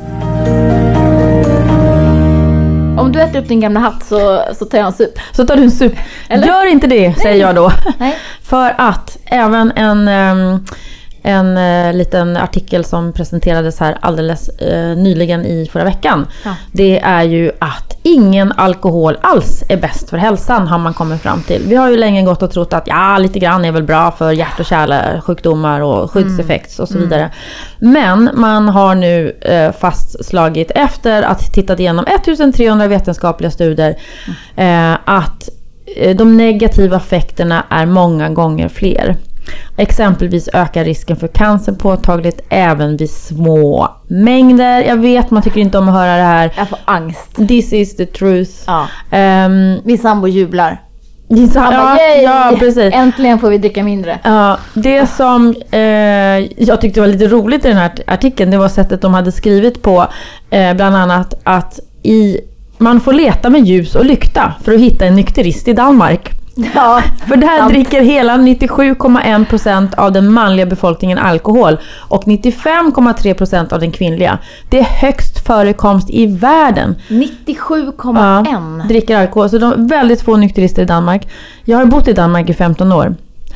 Om 3.02 3.12
du 3.12 3.22
äter 3.22 3.40
upp 3.40 3.48
din 3.48 3.60
gamla 3.60 3.80
hatt 3.80 4.04
så, 4.06 4.44
så 4.60 4.66
tar 4.66 4.78
jag 4.78 4.88
en 4.88 4.94
sup. 4.94 5.20
Så 5.32 5.46
tar 5.46 5.56
du 5.56 5.64
en 5.64 5.72
sup. 5.72 5.94
Eller? 6.30 6.48
Gör 6.48 6.66
inte 6.72 6.88
det, 6.88 7.14
säger 7.22 7.42
jag 7.42 7.56
då. 7.56 7.72
Nej. 7.98 8.18
För 8.44 8.74
att 8.78 9.18
även 9.26 9.72
en, 9.76 10.08
ehm, 10.08 10.66
en 11.24 11.58
eh, 11.58 11.94
liten 11.94 12.38
artikel 12.38 12.86
som 12.86 13.14
presenterades 13.14 13.80
här 13.80 13.98
alldeles 14.02 14.50
eh, 14.50 14.98
nyligen 14.98 15.46
i 15.46 15.70
förra 15.72 15.84
veckan. 15.84 16.28
Ja. 16.46 16.56
Det 16.72 17.00
är 17.00 17.24
ju 17.24 17.52
att 17.60 17.98
ingen 18.04 18.52
alkohol 18.52 19.18
alls 19.22 19.64
är 19.70 19.78
bäst 19.78 20.10
för 20.10 20.18
hälsan 20.18 20.68
har 20.68 20.78
man 20.78 20.94
kommit 20.94 21.22
fram 21.22 21.44
till. 21.44 21.64
Vi 21.68 21.76
har 21.76 21.90
ju 21.90 21.98
länge 21.98 22.24
gått 22.24 22.44
och 22.44 22.52
trott 22.52 22.74
att 22.74 22.88
ja, 22.88 23.18
lite 23.18 23.40
grann 23.40 23.66
är 23.66 23.72
väl 23.72 23.84
bra 23.84 24.12
för 24.12 24.32
hjärt 24.32 24.60
och 24.60 24.66
kärlsjukdomar 24.66 25.82
och 25.82 26.12
skyddseffekt 26.12 26.80
och 26.80 26.90
så 26.90 26.98
vidare. 26.98 27.30
Men 27.80 28.30
man 28.34 28.70
har 28.70 28.96
nu 28.96 29.30
eh, 29.42 29.72
fastslagit 29.72 30.72
efter 30.76 31.24
att 31.24 31.42
ha 31.42 31.54
tittat 31.54 31.80
igenom 31.80 32.06
1300 32.06 32.88
vetenskapliga 32.88 33.52
studier 33.52 33.96
eh, 34.56 34.94
att 35.06 35.50
eh, 35.98 36.16
de 36.16 36.38
negativa 36.38 36.98
effekterna 36.98 37.64
är 37.70 37.86
många 37.86 38.30
gånger 38.30 38.70
fler. 38.70 39.18
Exempelvis 39.78 40.50
ökar 40.54 40.84
risken 40.86 41.16
för 41.18 41.28
cancer 41.28 41.72
påtagligt 41.74 42.42
även 42.50 42.98
vid 42.98 43.10
små 43.10 43.88
mängder. 44.08 44.82
Jag 44.84 44.98
vet, 44.98 45.32
man 45.32 45.44
tycker 45.44 45.62
inte 45.62 45.78
om 45.78 45.88
att 45.90 45.94
höra 45.96 46.18
det 46.18 46.24
här. 46.24 46.52
Jag 46.58 46.70
får 46.70 46.80
angst. 46.86 47.36
This 47.48 47.74
is 47.74 47.96
the 47.96 48.06
truth. 48.06 48.52
Ja. 48.68 48.88
Ehm, 49.12 49.78
Min 49.84 49.98
sambo 49.98 50.28
jublar. 50.28 50.82
Han 51.30 51.50
bara, 51.54 51.98
ja, 51.98 51.98
"Yay! 51.98 52.24
ja, 52.24 52.54
precis. 52.60 52.94
Äntligen 52.94 53.40
får 53.40 53.50
vi 53.50 53.58
dricka 53.58 53.84
mindre. 53.84 54.20
Ja, 54.24 54.58
det 54.74 55.08
som 55.08 55.56
eh, 55.72 55.80
jag 56.64 56.82
tyckte 56.82 57.00
var 57.00 57.08
lite 57.08 57.28
roligt 57.28 57.66
i 57.66 57.68
den 57.68 57.78
här 57.78 57.92
artikeln, 58.08 58.52
det 58.52 58.58
var 58.58 58.70
sättet 58.70 59.02
de 59.02 59.14
hade 59.14 59.32
skrivit 59.32 59.82
på. 59.82 60.08
Eh, 60.50 60.74
bland 60.74 60.96
annat 60.96 61.34
att 61.44 61.80
i, 62.04 62.38
man 62.78 63.02
får 63.02 63.14
leta 63.14 63.50
med 63.50 63.62
ljus 63.66 63.96
och 63.96 64.06
lykta 64.06 64.54
för 64.64 64.74
att 64.74 64.80
hitta 64.80 65.06
en 65.06 65.16
nykterist 65.16 65.68
i 65.68 65.74
Danmark. 65.74 66.30
Ja, 66.56 67.02
För 67.28 67.36
där 67.38 67.58
sant. 67.58 67.72
dricker 67.74 68.02
hela 68.02 68.38
97,1% 68.38 69.96
av 69.96 70.12
den 70.12 70.32
manliga 70.32 70.66
befolkningen 70.66 71.18
alkohol 71.18 71.78
och 72.10 72.24
95,3% 72.24 73.74
av 73.74 73.80
den 73.80 73.92
kvinnliga. 73.92 74.38
Det 74.70 74.80
är 74.80 74.84
högst 74.84 75.46
förekomst 75.48 76.10
i 76.10 76.26
världen. 76.26 76.96
97,1. 77.08 78.88
dricker 78.88 79.18
alkohol. 79.18 79.50
Så 79.50 79.58
de 79.58 79.72
är 79.74 79.90
väldigt 79.90 80.22
få 80.22 80.38
nykterister 80.38 80.82
i 80.82 80.86
Danmark. 80.86 81.28
Jag 81.66 81.78
har 81.78 81.86
bott 81.86 82.08
i 82.08 82.14
Danmark 82.14 82.50
i 82.50 82.54
15 82.54 82.92
år. 82.92 83.16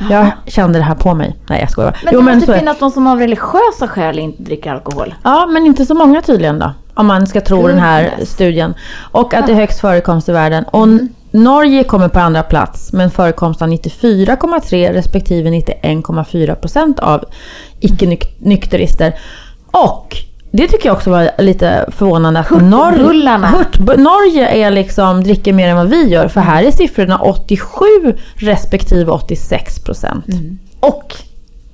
Jag 0.10 0.32
kände 0.46 0.80
det 0.80 0.84
här 0.86 0.96
på 0.96 1.14
mig. 1.14 1.36
Nej 1.50 1.60
jag 1.62 1.72
skojar. 1.72 1.98
Men 2.04 2.14
Jo, 2.14 2.20
det 2.20 2.26
men 2.26 2.36
måste 2.38 2.60
finnas 2.60 2.80
de 2.80 2.92
som 2.92 3.08
av 3.08 3.20
religiösa 3.20 3.88
skäl 3.88 4.20
inte 4.20 4.44
dricker 4.44 4.72
alkohol. 4.74 5.14
Ja, 5.24 5.46
men 5.46 5.66
inte 5.66 5.86
så 5.86 5.96
många 5.96 6.22
tydligen 6.22 6.60
då. 6.60 6.72
Om 6.94 7.08
man 7.08 7.28
ska 7.28 7.42
tro 7.42 7.68
den 7.68 7.80
här 7.80 8.12
studien. 8.24 8.74
Och 9.12 9.34
att 9.34 9.46
det 9.46 9.52
är 9.52 9.56
högst 9.56 9.80
förekomst 9.80 10.30
i 10.30 10.32
världen. 10.32 10.64
Och 10.64 10.84
Mm. 10.84 11.10
Norge 11.32 11.84
kommer 11.84 12.10
på 12.10 12.20
andra 12.20 12.44
plats 12.44 12.94
med 12.94 13.04
en 13.04 13.12
förekomst 13.12 13.62
av 13.62 13.68
94,3 13.68 14.94
respektive 14.94 15.50
91,4% 15.50 17.00
av 17.00 17.26
icke-nykterister. 17.80 19.14
Och 19.72 20.18
det 20.52 20.68
tycker 20.68 20.90
jag 20.90 20.96
också 20.96 21.10
var 21.10 21.32
lite 21.38 21.90
förvånande 21.92 22.40
att 22.40 22.50
Norge, 22.50 23.38
Norge 23.98 24.48
är 24.48 24.72
liksom, 24.72 25.24
dricker 25.24 25.54
mer 25.54 25.68
än 25.68 25.76
vad 25.76 25.90
vi 25.90 26.08
gör. 26.08 26.28
För 26.28 26.42
här 26.42 26.64
är 26.64 26.72
siffrorna 26.72 27.20
87 27.20 27.86
respektive 28.36 29.12
86%. 29.12 30.58
Och 30.80 31.16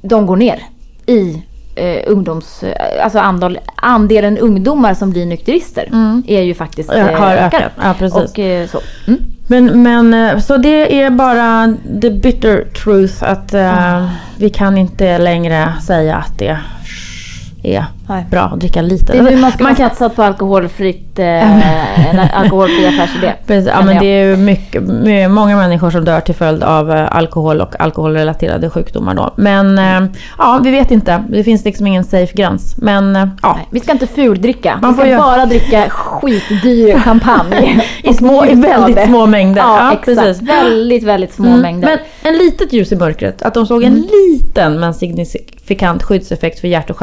de 0.02 0.26
går 0.26 0.36
ner 0.36 0.60
i 1.06 1.42
eh, 1.76 2.02
ungdoms... 2.08 2.64
eh, 2.64 3.04
Alltså 3.04 3.20
andel, 3.20 3.60
andelen 3.76 4.38
ungdomar 4.38 4.94
som 4.94 5.10
blir 5.10 5.26
nykterister 5.26 5.90
är 6.28 6.42
ju 6.42 6.54
faktiskt 6.54 6.94
eh, 6.94 7.06
har 7.06 7.34
ökat. 7.34 7.64
Ja, 7.82 7.96
precis. 8.00 8.32
Och 8.32 8.40
eh, 8.40 8.68
så. 8.68 8.80
Mm. 9.08 9.20
Men, 9.48 9.84
men 9.84 10.14
eh, 10.14 10.40
så 10.40 10.58
det 10.58 11.02
är 11.02 11.10
bara 11.10 11.76
the 12.02 12.10
bitter 12.10 12.64
truth 12.84 13.24
att 13.24 13.54
eh, 13.54 14.10
vi 14.38 14.50
kan 14.50 14.78
inte 14.78 15.18
längre 15.18 15.74
säga 15.88 16.16
att 16.16 16.38
det 16.40 16.58
är 17.64 17.86
Nej. 18.08 18.26
bra 18.32 18.42
att 18.42 18.60
dricka 18.60 18.82
lite. 18.82 19.22
Man 19.22 19.42
Man 19.42 19.52
man 19.60 19.76
satsa 19.76 20.10
på 20.10 20.24
alkoholfritt, 20.24 21.20
eh, 21.20 22.10
en 22.10 22.20
alkoholfri 22.34 22.88
affärsidé. 22.88 23.34
Precis, 23.48 23.70
ja, 23.76 23.82
men 23.86 23.94
jag. 23.96 24.04
det 24.04 24.08
är 24.08 24.26
ju 24.28 24.38
mycket, 24.38 24.84
my- 24.84 25.28
många 25.28 25.56
människor 25.58 25.92
som 25.92 26.06
dör 26.06 26.20
till 26.20 26.36
följd 26.36 26.64
av 26.64 26.92
eh, 26.92 27.16
alkohol 27.16 27.62
och 27.62 27.82
alkoholrelaterade 27.82 28.70
sjukdomar 28.70 29.14
då. 29.16 29.34
Men 29.36 29.78
eh, 29.78 30.10
ja, 30.38 30.60
vi 30.64 30.72
vet 30.72 30.92
inte. 30.92 31.24
Det 31.30 31.44
finns 31.44 31.66
liksom 31.66 31.88
ingen 31.88 32.04
safe 32.04 32.34
gräns. 32.38 32.76
Men 32.78 33.16
eh, 33.16 33.28
ja, 33.42 33.54
Nej, 33.56 33.68
vi 33.72 33.80
ska 33.80 33.92
inte 33.92 34.08
fuldricka. 34.08 34.80
Man 34.82 34.92
vi 34.92 34.96
ska 34.96 35.04
får 35.04 35.12
ju- 35.12 35.18
bara 35.18 35.46
dricka 35.46 35.90
skitdyr 35.90 37.00
champagne. 37.06 37.82
i, 38.04 38.14
små, 38.14 38.46
i 38.46 38.56
väldigt 38.56 39.06
små 39.06 39.26
mängder. 39.26 39.62
Ja, 39.62 39.92
exakt. 39.94 40.42
Väldigt, 40.42 41.04
väldigt 41.04 41.34
små 41.34 41.48
Mm, 41.48 41.62
mängder. 41.62 41.88
Men 42.24 42.34
en 42.34 42.38
litet 42.40 42.74
ljus 42.74 42.92
i 42.92 42.96
mörkret. 42.96 43.42
Att 43.42 43.54
de 43.54 43.66
såg 43.66 43.84
en 43.84 44.02
liten 44.12 44.80
men 44.80 44.94
signifikant 44.94 46.04
skyddseffekt 46.04 46.60
för 46.60 46.68
hjärt 46.68 46.90
och 46.90 46.98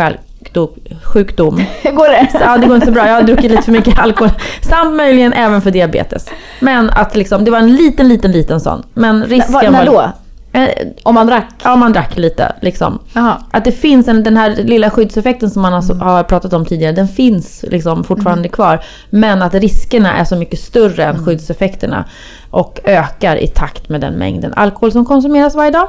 sjukdom. 1.04 1.56
Går 1.84 2.08
det? 2.08 2.28
Ja, 2.40 2.58
det 2.58 2.66
går 2.66 2.74
inte 2.74 2.86
så 2.86 2.92
bra. 2.92 3.06
Jag 3.06 3.14
har 3.14 3.22
druckit 3.22 3.50
lite 3.50 3.62
för 3.62 3.72
mycket 3.72 3.98
alkohol. 3.98 4.30
Samt 4.62 4.96
möjligen 4.96 5.32
även 5.32 5.62
för 5.62 5.70
diabetes. 5.70 6.28
Men 6.60 6.90
att 6.90 7.16
liksom, 7.16 7.44
det 7.44 7.50
var 7.50 7.58
en 7.58 7.76
liten, 7.76 8.08
liten, 8.08 8.32
liten 8.32 8.60
sån. 8.60 8.82
Men 8.94 9.24
risken 9.24 9.52
Var, 9.52 9.70
när 9.70 9.86
då? 9.86 10.12
Eh, 10.52 10.68
Om 11.02 11.14
man 11.14 11.26
drack? 11.26 11.48
Ja, 11.62 11.76
man 11.76 11.92
drack 11.92 12.16
lite 12.16 12.52
liksom. 12.60 12.98
Att 13.50 13.64
det 13.64 13.72
finns 13.72 14.08
en, 14.08 14.22
den 14.22 14.36
här 14.36 14.50
lilla 14.50 14.90
skyddseffekten 14.90 15.50
som 15.50 15.62
man 15.62 15.74
alltså 15.74 15.94
har 15.94 16.22
pratat 16.22 16.52
om 16.52 16.64
tidigare, 16.66 16.92
den 16.92 17.08
finns 17.08 17.64
liksom 17.68 18.04
fortfarande 18.04 18.48
kvar. 18.48 18.84
Men 19.10 19.42
att 19.42 19.54
riskerna 19.54 20.12
är 20.16 20.24
så 20.24 20.36
mycket 20.36 20.60
större 20.60 21.04
än 21.04 21.24
skyddseffekterna. 21.24 22.04
Och 22.50 22.80
ökar 22.84 23.36
i 23.36 23.46
takt 23.46 23.88
med 23.88 24.00
den 24.00 24.14
mängden 24.14 24.52
alkohol 24.54 24.92
som 24.92 25.04
konsumeras 25.04 25.54
varje 25.54 25.70
dag. 25.70 25.88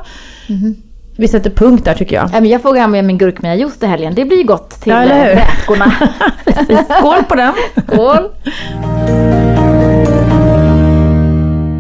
Vi 1.21 1.27
sätter 1.27 1.49
punkt 1.49 1.85
där 1.85 1.93
tycker 1.93 2.15
jag. 2.15 2.25
Ja, 2.33 2.41
men 2.41 2.45
jag 2.49 2.61
får 2.61 2.87
med 2.87 3.05
min 3.05 3.17
gurkmejajuice 3.17 3.77
till 3.79 3.87
helgen. 3.87 4.13
Det 4.15 4.25
blir 4.25 4.43
gott 4.43 4.69
till 4.69 4.91
Ja, 4.91 5.05
räkorna. 5.05 5.91
Skål 6.99 7.23
på 7.23 7.35
den! 7.35 7.53
Skål! 7.87 8.29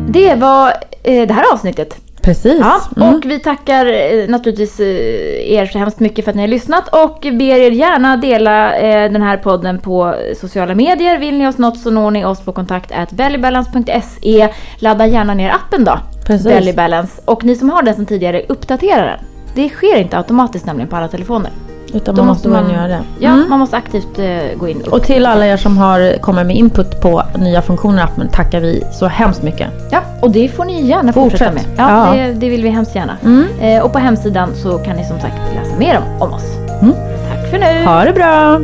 Det 0.09 0.35
var 0.35 0.67
eh, 1.03 1.27
det 1.27 1.33
här 1.33 1.53
avsnittet. 1.53 1.95
Precis. 2.21 2.57
Ja, 2.59 2.81
Mm. 2.97 3.15
och 3.15 3.25
vi 3.25 3.39
tackar 3.39 3.85
eh, 3.85 4.27
naturligtvis 4.29 4.79
eh, 4.79 5.51
er 5.53 5.65
så 5.65 5.77
hemskt 5.79 5.99
mycket 5.99 6.25
för 6.25 6.31
att 6.31 6.35
ni 6.35 6.41
har 6.41 6.47
lyssnat 6.47 6.87
och 6.87 7.19
ber 7.21 7.59
er 7.59 7.71
gärna 7.71 8.17
dela 8.17 8.71
den 9.09 9.21
här 9.21 9.37
podden 9.37 9.79
på 9.79 10.15
sociala 10.41 10.75
medier. 10.75 11.17
Vill 11.17 11.37
ni 11.37 11.47
oss 11.47 11.57
något 11.57 11.77
så 11.79 11.91
når 11.91 12.11
ni 12.11 12.25
oss 12.25 12.41
på 12.41 12.51
kontakt 12.51 12.91
bellybalance.se. 13.11 14.47
Ladda 14.79 15.05
gärna 15.05 15.33
ner 15.33 15.49
appen 15.49 15.83
då, 15.83 15.99
Precis. 16.27 16.47
Belly 16.47 16.73
Balance. 16.73 17.21
Och 17.25 17.43
ni 17.43 17.55
som 17.55 17.69
har 17.69 17.83
den 17.83 17.95
sedan 17.95 18.05
tidigare, 18.05 18.41
uppdatera 18.49 19.05
den. 19.05 19.19
Det 19.55 19.69
sker 19.69 19.97
inte 19.97 20.17
automatiskt 20.17 20.65
nämligen 20.65 20.89
på 20.89 20.95
alla 20.95 21.07
telefoner. 21.07 21.51
Utan 21.93 22.15
Då 22.15 22.21
man 22.21 22.27
måste 22.27 22.47
in 22.47 22.55
och 22.55 22.71
göra 22.71 22.87
det. 22.87 23.01
Ja, 23.19 23.29
Mm. 23.29 23.49
man 23.49 23.59
måste 23.59 23.77
aktivt 23.77 24.19
eh, 24.19 24.57
gå 24.59 24.67
in 24.67 24.81
och 24.81 24.93
Och 24.93 25.03
till 25.03 25.25
alla 25.25 25.45
er 25.47 25.57
som 25.57 25.77
har 25.77 26.17
kommit 26.21 26.45
med 26.47 26.55
input 26.55 27.01
på 27.01 27.23
nya 27.37 27.61
funktioner 27.61 27.97
i 27.97 28.01
appen 28.01 28.29
tackar 28.29 28.59
vi 28.59 28.83
så 28.91 29.07
hemskt 29.07 29.43
mycket. 29.43 29.67
Ja, 29.91 29.99
och 30.21 30.31
det 30.31 30.47
får 30.49 30.65
ni 30.65 30.81
gärna 30.85 31.13
fortsätta 31.13 31.51
Fortsätt. 31.51 31.67
med. 31.77 31.77
Ja, 31.87 32.17
Ja. 32.17 32.23
Det, 32.27 32.33
det 32.33 32.49
vill 32.49 32.63
vi 32.63 32.69
hemskt 32.69 32.95
gärna. 32.95 33.17
Mm. 33.23 33.45
Eh, 33.61 33.83
och 33.83 33.93
på 33.93 33.99
hemsidan 33.99 34.55
så 34.55 34.77
kan 34.77 34.95
ni 34.95 35.03
som 35.05 35.19
sagt 35.19 35.35
läsa 35.55 35.77
mer 35.79 35.97
om, 35.97 36.21
om 36.27 36.33
oss. 36.33 36.45
Mm. 36.81 36.93
Tack 37.31 37.49
för 37.51 37.57
nu! 37.59 37.85
Ha 37.85 38.03
det 38.05 38.13
bra! 38.13 38.59